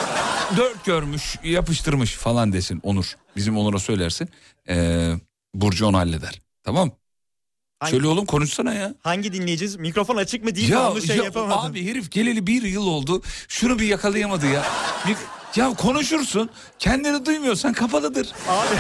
[0.57, 3.15] dört görmüş yapıştırmış falan desin Onur.
[3.37, 4.29] Bizim Onur'a söylersin.
[4.69, 5.13] Ee,
[5.55, 6.41] Burcu onu halleder.
[6.63, 6.91] Tamam.
[7.81, 8.95] Hangi- Söyle oğlum konuşsana ya.
[9.03, 9.77] Hangi dinleyeceğiz?
[9.77, 10.79] Mikrofon açık mı değil mi?
[10.79, 11.59] Onu şey ya yapamadım.
[11.71, 13.23] abi herif geleli bir yıl oldu.
[13.49, 14.65] Şunu bir yakalayamadı ya.
[15.09, 15.17] Bir-
[15.57, 16.51] ya konuşursun.
[16.79, 18.29] Kendini duymuyorsan kapalıdır.
[18.49, 18.75] Abi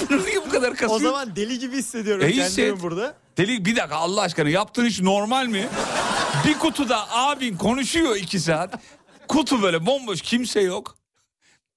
[0.10, 0.90] Bunu niye bu kadar kasıyor?
[0.90, 2.82] o zaman deli gibi hissediyorum E, kendimi hisset.
[2.82, 3.14] burada.
[3.36, 5.68] Deli bir dakika Allah aşkına yaptığın iş normal mi?
[6.46, 8.74] bir kutuda abin konuşuyor iki saat.
[9.28, 10.96] Kutu böyle bomboş kimse yok.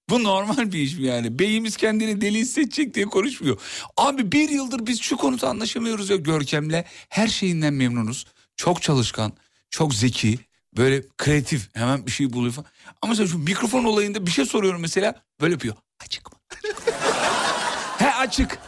[0.09, 1.39] Bu normal bir iş mi yani?
[1.39, 3.57] Beyimiz kendini deli hissedecek diye konuşmuyor.
[3.97, 6.83] Abi bir yıldır biz şu konuda anlaşamıyoruz ya Görkem'le.
[7.09, 8.25] Her şeyinden memnunuz.
[8.57, 9.33] Çok çalışkan,
[9.69, 10.39] çok zeki,
[10.77, 11.75] böyle kreatif.
[11.75, 12.69] Hemen bir şey buluyor falan.
[13.01, 15.23] Ama mesela şu mikrofon olayında bir şey soruyorum mesela.
[15.41, 15.75] Böyle yapıyor.
[16.05, 16.39] Açık mı?
[17.97, 18.59] He açık.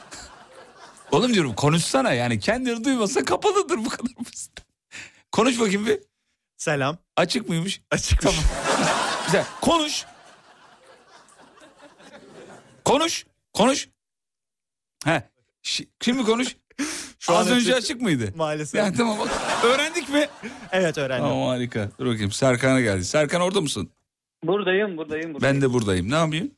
[1.12, 4.52] Oğlum diyorum konuşsana yani kendini duymasa kapalıdır bu kadar basit.
[5.32, 6.00] Konuş bakayım bir.
[6.58, 6.98] Selam.
[7.16, 7.82] Açık mıymış?
[7.92, 8.44] Açık Tamam.
[9.26, 9.46] Güzel.
[9.62, 10.06] Konuş.
[12.86, 13.26] Konuş.
[13.54, 13.88] Konuş.
[15.06, 15.24] He.
[15.64, 16.56] Şi- Şimdi konuş.
[17.20, 17.84] Şu Az önce açık.
[17.84, 18.34] açık mıydı?
[18.36, 18.80] Maalesef.
[18.80, 19.30] Yani tamam bak.
[19.66, 20.28] Öğrendik mi?
[20.72, 21.28] Evet öğrendim.
[21.30, 21.90] Tamam harika.
[22.00, 23.06] Dur bakayım Serkan'a geldi.
[23.06, 23.90] Serkan orada mısın?
[24.44, 25.34] Buradayım buradayım.
[25.34, 25.56] buradayım.
[25.56, 26.12] Ben de buradayım.
[26.12, 26.52] Ne yapayım?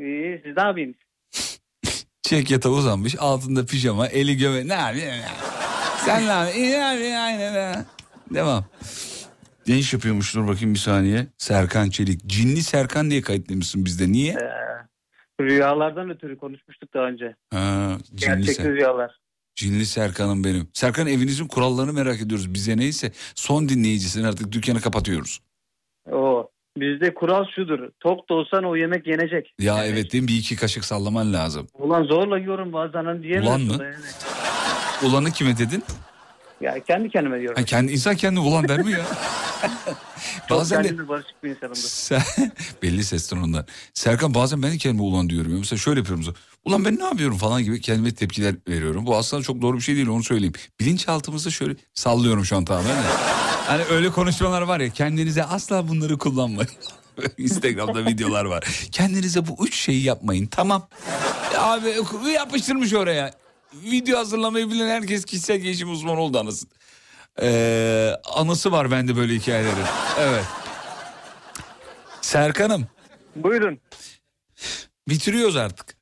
[0.00, 0.98] İyi siz ne yapıyorsunuz?
[2.22, 3.14] Çek yatağa uzanmış.
[3.18, 4.06] Altında pijama.
[4.06, 4.68] Eli göme.
[4.68, 5.12] Ne yapıyorsun?
[5.20, 5.28] ya?
[6.04, 6.60] Sen ne yapıyorsun?
[6.60, 7.86] İyi abi aynen.
[8.34, 8.64] Devam.
[9.66, 11.26] Ne iş yapıyormuş dur bakayım bir saniye.
[11.38, 12.26] Serkan Çelik.
[12.26, 14.12] Cinli Serkan diye kayıtlamışsın bizde.
[14.12, 14.32] Niye?
[14.32, 17.34] Ee, rüyalardan ötürü konuşmuştuk daha önce.
[17.52, 19.18] Ha, cinli, Gerçekli Ser- rüyalar.
[19.56, 20.68] Cinli Serkan'ım benim.
[20.72, 22.54] Serkan evinizin kurallarını merak ediyoruz.
[22.54, 25.40] Bize neyse son dinleyicisin artık dükkanı kapatıyoruz.
[26.12, 27.78] O bizde kural şudur.
[28.00, 29.54] Tok da olsan o yemek yenecek.
[29.58, 30.28] Ya evet değil mi?
[30.28, 31.66] Bir iki kaşık sallaman lazım.
[31.78, 33.68] Ulan zorla yiyorum bazen hani diyemiyorsun.
[33.68, 33.84] Ulan mı?
[33.84, 35.12] Yani.
[35.12, 35.84] Ulanı kime dedin?
[36.60, 37.56] Ya kendi kendime diyorum.
[37.56, 39.06] Ha, kendi, insan kendi ulan der mi ya?
[40.48, 41.78] Çok Bazen de barışık bir insanımdır.
[41.80, 42.22] Sen,
[42.82, 43.66] belli ses tonundan.
[43.94, 45.52] Serkan bazen ben de kendime ulan diyorum.
[45.52, 45.58] Ya.
[45.58, 46.34] Mesela şöyle yapıyorum.
[46.66, 49.06] Ulan ben ne yapıyorum falan gibi kendime tepkiler veriyorum.
[49.06, 50.52] Bu aslında çok doğru bir şey değil onu söyleyeyim.
[50.80, 52.96] Bilinçaltımızda şöyle sallıyorum şu an tamamen.
[53.66, 56.70] Hani öyle konuşmalar var ya kendinize asla bunları kullanmayın.
[57.38, 58.64] Instagram'da videolar var.
[58.92, 60.88] Kendinize bu üç şeyi yapmayın tamam.
[61.58, 61.94] Abi
[62.32, 63.30] yapıştırmış oraya.
[63.74, 66.68] Video hazırlamayı bilen herkes kişisel gelişim uzmanı oldu anasın.
[67.42, 69.86] Ee, anısı var bende böyle hikayelerin.
[70.20, 70.44] Evet.
[72.20, 72.86] Serkan'ım
[73.36, 73.78] Buyurun.
[75.08, 75.96] bitiriyoruz artık.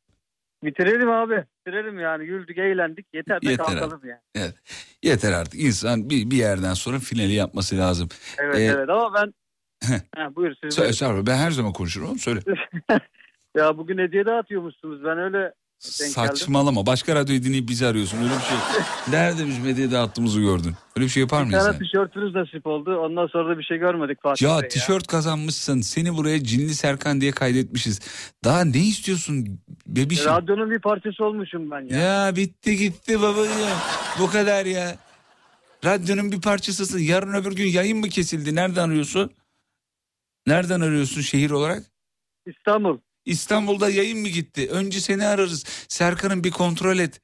[0.64, 1.44] Bitirelim abi.
[1.60, 2.26] Bitirelim yani.
[2.26, 3.06] Güldük, eğlendik.
[3.14, 4.20] Yeter de Yeter kalkalım yani.
[4.34, 4.54] Evet.
[5.02, 5.60] Yeter artık.
[5.60, 8.08] İnsan bir, bir yerden sonra finali yapması lazım.
[8.38, 9.34] Evet Ee, evet ama ben...
[10.16, 10.74] ha, buyur siz.
[10.74, 11.26] Söyle.
[11.26, 12.18] Ben her zaman konuşurum.
[12.18, 12.40] Söyle.
[13.56, 15.04] Ya bugün hediye dağıtıyormuşsunuz.
[15.04, 15.52] Ben öyle
[15.98, 16.12] geldim.
[16.12, 16.86] Saçmalama.
[16.86, 18.18] Başka radyoyu dinleyip bizi arıyorsun.
[18.18, 18.56] Öyle bir şey.
[19.10, 20.74] Nerede biz medya dağıttığımızı gördün.
[20.96, 21.62] Öyle bir şey yapar Bir mıyız?
[21.64, 21.84] tane yani?
[21.84, 22.96] tişörtünüz nasip oldu.
[22.98, 25.80] Ondan sonra da bir şey görmedik Fatih Bey Ya tişört kazanmışsın.
[25.80, 28.00] Seni buraya Cinli Serkan diye kaydetmişiz.
[28.44, 30.30] Daha ne istiyorsun bebişim?
[30.30, 31.98] Radyonun bir parçası olmuşum ben ya.
[31.98, 33.78] Ya bitti gitti babacığım.
[34.20, 34.96] Bu kadar ya.
[35.84, 36.98] Radyonun bir parçasısın.
[36.98, 38.54] Yarın öbür gün yayın mı kesildi?
[38.54, 39.30] Nereden arıyorsun?
[40.46, 41.82] Nereden arıyorsun şehir olarak?
[42.46, 42.98] İstanbul.
[43.24, 44.68] İstanbul'da yayın mı gitti?
[44.70, 45.64] Önce seni ararız.
[45.88, 47.20] Serkan'ın bir kontrol et.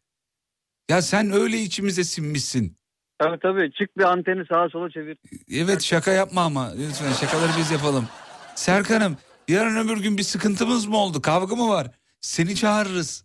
[0.90, 2.77] Ya sen öyle içimize sinmişsin.
[3.18, 5.18] Tabii tabii çık bir anteni sağa sola çevir.
[5.52, 8.09] Evet şaka yapma ama lütfen şakaları biz yapalım.
[8.55, 9.16] Serkan'ım
[9.48, 11.22] yarın öbür gün bir sıkıntımız mı oldu?
[11.22, 11.90] Kavga mı var?
[12.20, 13.24] Seni çağırırız.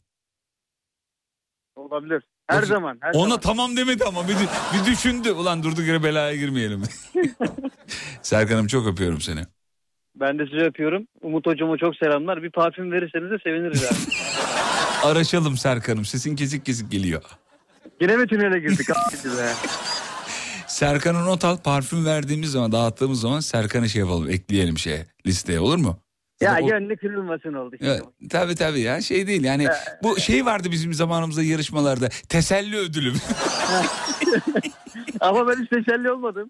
[1.76, 2.24] Olabilir.
[2.48, 2.98] Her Yok, zaman.
[3.02, 3.40] Her Ona zaman.
[3.40, 4.36] tamam demedi ama bir,
[4.74, 5.32] bir düşündü.
[5.32, 6.84] Ulan durduk yere belaya girmeyelim.
[8.22, 9.42] Serkan'ım çok öpüyorum seni.
[10.16, 11.08] Ben de sizi öpüyorum.
[11.22, 12.44] Umut hocama çok selamlar.
[12.44, 13.96] Bir parfüm verirseniz de seviniriz abi.
[15.12, 16.06] Araşalım Serkan'ım.
[16.06, 17.22] Sesin kesik kesik geliyor.
[18.02, 18.88] Yine mi tünele girdik?
[20.68, 21.58] Serkan'a not al.
[21.58, 24.30] Parfüm verdiğimiz zaman, dağıttığımız zaman Serkan'ı şey yapalım.
[24.30, 26.00] Ekleyelim şeye, listeye olur mu?
[26.42, 27.76] ya O- gönlü kırılmasın oldu.
[27.82, 27.98] Ya,
[28.30, 29.68] tabii tabii ya şey değil yani
[30.04, 33.14] bu şey vardı bizim zamanımızda yarışmalarda teselli ödülü.
[35.20, 36.50] Ama ben hiç teselli olmadım.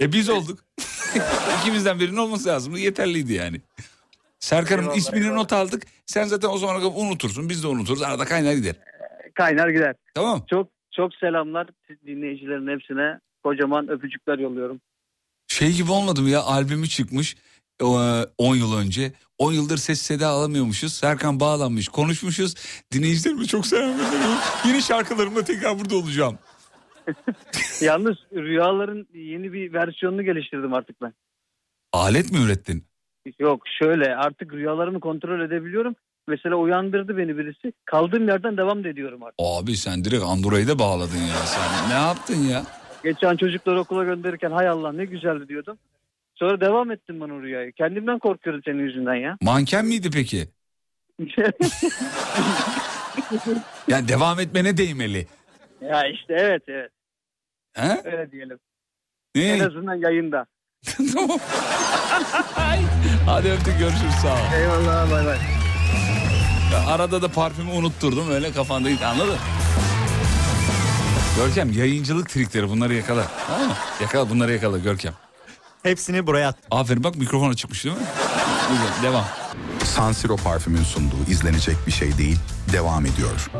[0.00, 0.58] e biz olduk.
[1.60, 2.76] İkimizden birinin olması lazım.
[2.76, 3.60] Yeterliydi yani.
[4.40, 5.36] Serkan'ın Eyvallah, ismini eyvallah.
[5.36, 5.82] not aldık.
[6.06, 7.48] Sen zaten o zamana kadar unutursun.
[7.48, 8.02] Biz de unuturuz.
[8.02, 8.74] Arada kaynar gider.
[9.34, 9.94] Kaynar gider.
[10.14, 10.44] Tamam.
[10.50, 11.66] Çok çok selamlar
[12.06, 13.18] dinleyicilerin hepsine.
[13.44, 14.80] Kocaman öpücükler yolluyorum.
[15.48, 17.36] Şey gibi olmadım ya albümü çıkmış
[17.80, 19.12] e, 10 yıl önce.
[19.38, 20.92] 10 yıldır ses seda alamıyormuşuz.
[20.92, 22.54] Serkan bağlanmış konuşmuşuz.
[22.92, 23.94] Dinleyicilerime çok selam.
[24.66, 26.38] Yeni şarkılarımla tekrar burada olacağım.
[27.80, 31.14] Yalnız rüyaların yeni bir versiyonunu geliştirdim artık ben.
[31.92, 32.84] Alet mi ürettin?
[33.38, 35.94] Yok şöyle artık rüyalarımı kontrol edebiliyorum.
[36.28, 37.72] Mesela uyandırdı beni birisi.
[37.84, 39.36] Kaldığım yerden devam da ediyorum artık.
[39.38, 41.90] Abi sen direkt Android'e bağladın ya sen.
[41.90, 42.62] Ne yaptın ya?
[43.04, 45.78] Geçen çocukları okula gönderirken hay Allah ne güzeldi diyordum.
[46.34, 47.72] Sonra devam ettim ben o rüyayı.
[47.72, 49.36] Kendimden korkuyorum senin yüzünden ya.
[49.42, 50.48] Manken miydi peki?
[53.88, 55.26] Yani devam etmene değmeli.
[55.90, 56.90] Ya işte evet evet.
[57.72, 58.02] He?
[58.04, 58.58] Öyle diyelim.
[59.34, 59.42] Ne?
[59.42, 60.46] En azından yayında.
[61.14, 61.38] tamam.
[63.26, 64.38] Hadi öptük görüşürüz sağ ol.
[64.60, 65.38] Eyvallah bay bay.
[66.72, 69.36] Ya Arada da parfümü unutturdum öyle kafanda gitti anladın?
[71.36, 73.26] Görkem yayıncılık trikleri bunları yakala.
[73.46, 73.74] Tamam mı?
[74.02, 75.14] Yakala bunları yakala Görkem.
[75.82, 76.64] Hepsini buraya attım.
[76.70, 78.02] Aferin bak mikrofona çıkmış değil mi?
[78.70, 79.24] Güzel devam.
[79.84, 82.38] San Siro parfümün sunduğu izlenecek bir şey değil,
[82.72, 83.50] devam ediyor.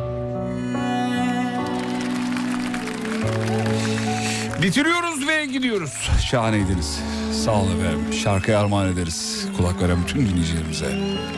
[4.62, 6.10] Bitiriyoruz ve gidiyoruz.
[6.30, 6.98] Şahaneydiniz.
[7.44, 8.12] Sağ olun efendim.
[8.12, 9.46] Şarkıya armağan ederiz.
[9.56, 10.86] Kulak veren bütün dinleyicilerimize.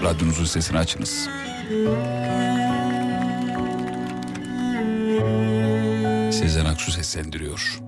[0.02, 1.28] Radyonuzun sesini açınız.
[6.30, 7.80] Sezen Aksu seslendiriyor.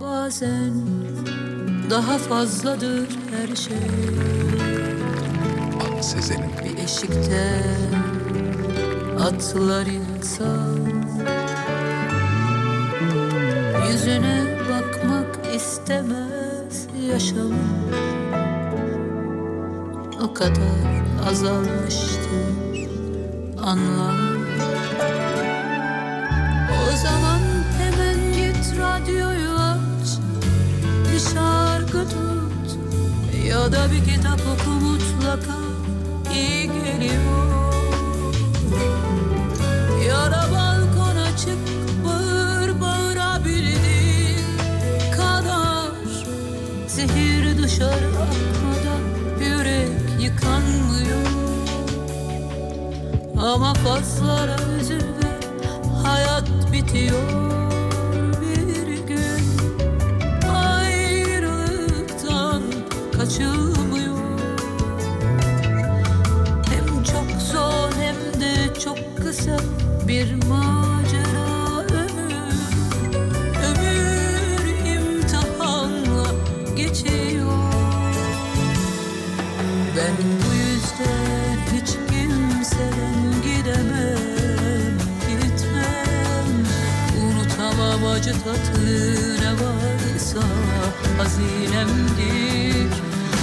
[0.00, 0.72] Bazen
[1.90, 3.76] daha fazladır her şey
[6.00, 6.50] Sezen'in.
[6.64, 7.62] Bir eşikte
[9.20, 10.78] atlar insan.
[13.88, 17.52] Yüzüne bakmak istemez yaşam.
[20.22, 22.88] O kadar azalmıştır
[23.62, 24.16] anlam.
[26.88, 27.40] O zaman
[27.78, 30.08] hemen git radyoyu aç.
[31.12, 32.78] Bir şarkı tut
[33.48, 35.65] ya da bir kitap oku mutlaka
[53.56, 55.30] Ama fazlara üzülme
[56.04, 57.35] hayat bitiyor
[88.16, 90.40] acı tatlı ne varsa
[91.18, 92.92] hazinemdir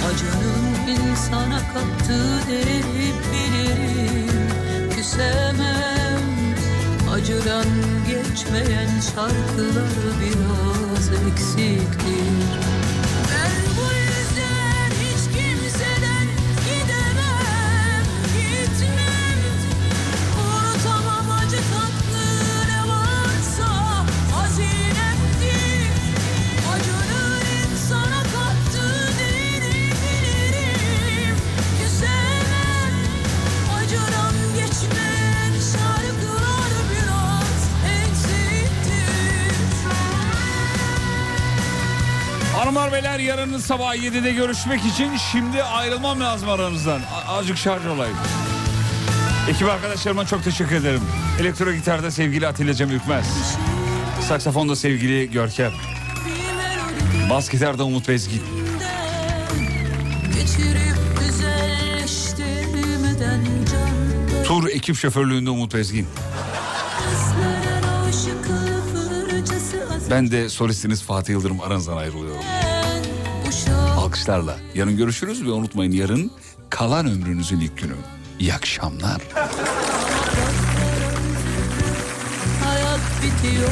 [0.08, 4.48] Acının insana kattığı değeri bilirim.
[4.96, 6.20] Küsemem
[7.12, 7.66] Acıdan
[8.06, 12.83] geçmeyen şarkılar biraz eksiktir
[42.64, 47.00] Hanımlar beyler yarın sabah 7'de görüşmek için şimdi ayrılmam lazım aranızdan.
[47.00, 48.16] A- azıcık şarj olayım.
[49.50, 51.00] Ekip arkadaşlarıma çok teşekkür ederim.
[51.40, 53.26] Elektro gitarda sevgili Atilla Cem Ükmez.
[54.28, 55.72] Saksafonda sevgili Görkem.
[57.30, 58.42] Bas gitarda Umut Bezgin.
[64.44, 66.06] Tur ekip şoförlüğünde Umut Bezgin.
[70.10, 72.44] Ben de solistiniz Fatih Yıldırım aranızdan ayrılıyorum.
[73.98, 74.56] Alkışlarla.
[74.74, 76.30] Yarın görüşürüz ve unutmayın yarın
[76.70, 77.94] kalan ömrünüzün ilk günü.
[78.38, 79.22] İyi akşamlar.
[82.64, 83.70] hayat bitiyor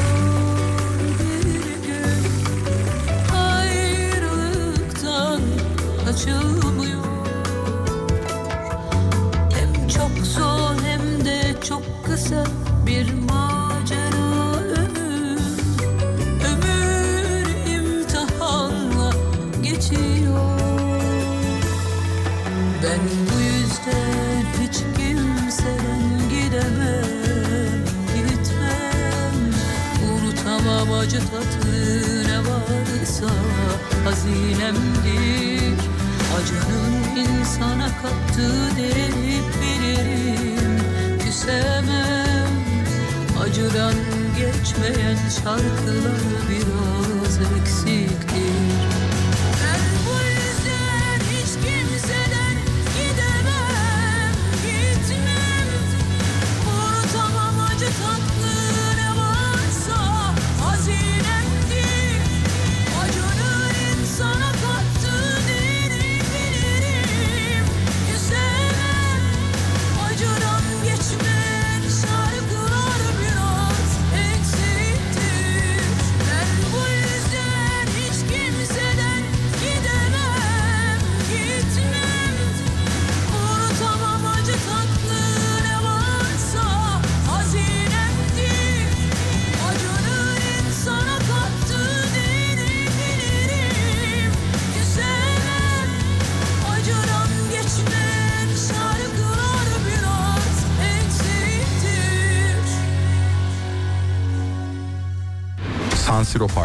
[6.13, 7.03] kaçılmıyor
[9.53, 12.43] Hem çok zor hem de çok kısa
[12.85, 13.42] bir macera
[23.03, 27.83] bu yüzden hiç kimseden gidemem,
[28.15, 29.35] gitmem.
[30.11, 33.27] Unutamam acı tatlı ne varsa
[34.05, 35.79] hazinemdir
[36.37, 40.79] Acının insana kattığı değeri bilirim
[41.19, 42.49] Küsemem.
[43.43, 43.93] Acıdan
[44.37, 49.02] geçmeyen şarkılar biraz eksiktir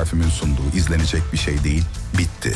[0.09, 1.85] parfümün sunduğu izlenecek bir şey değil,
[2.19, 2.55] bitti.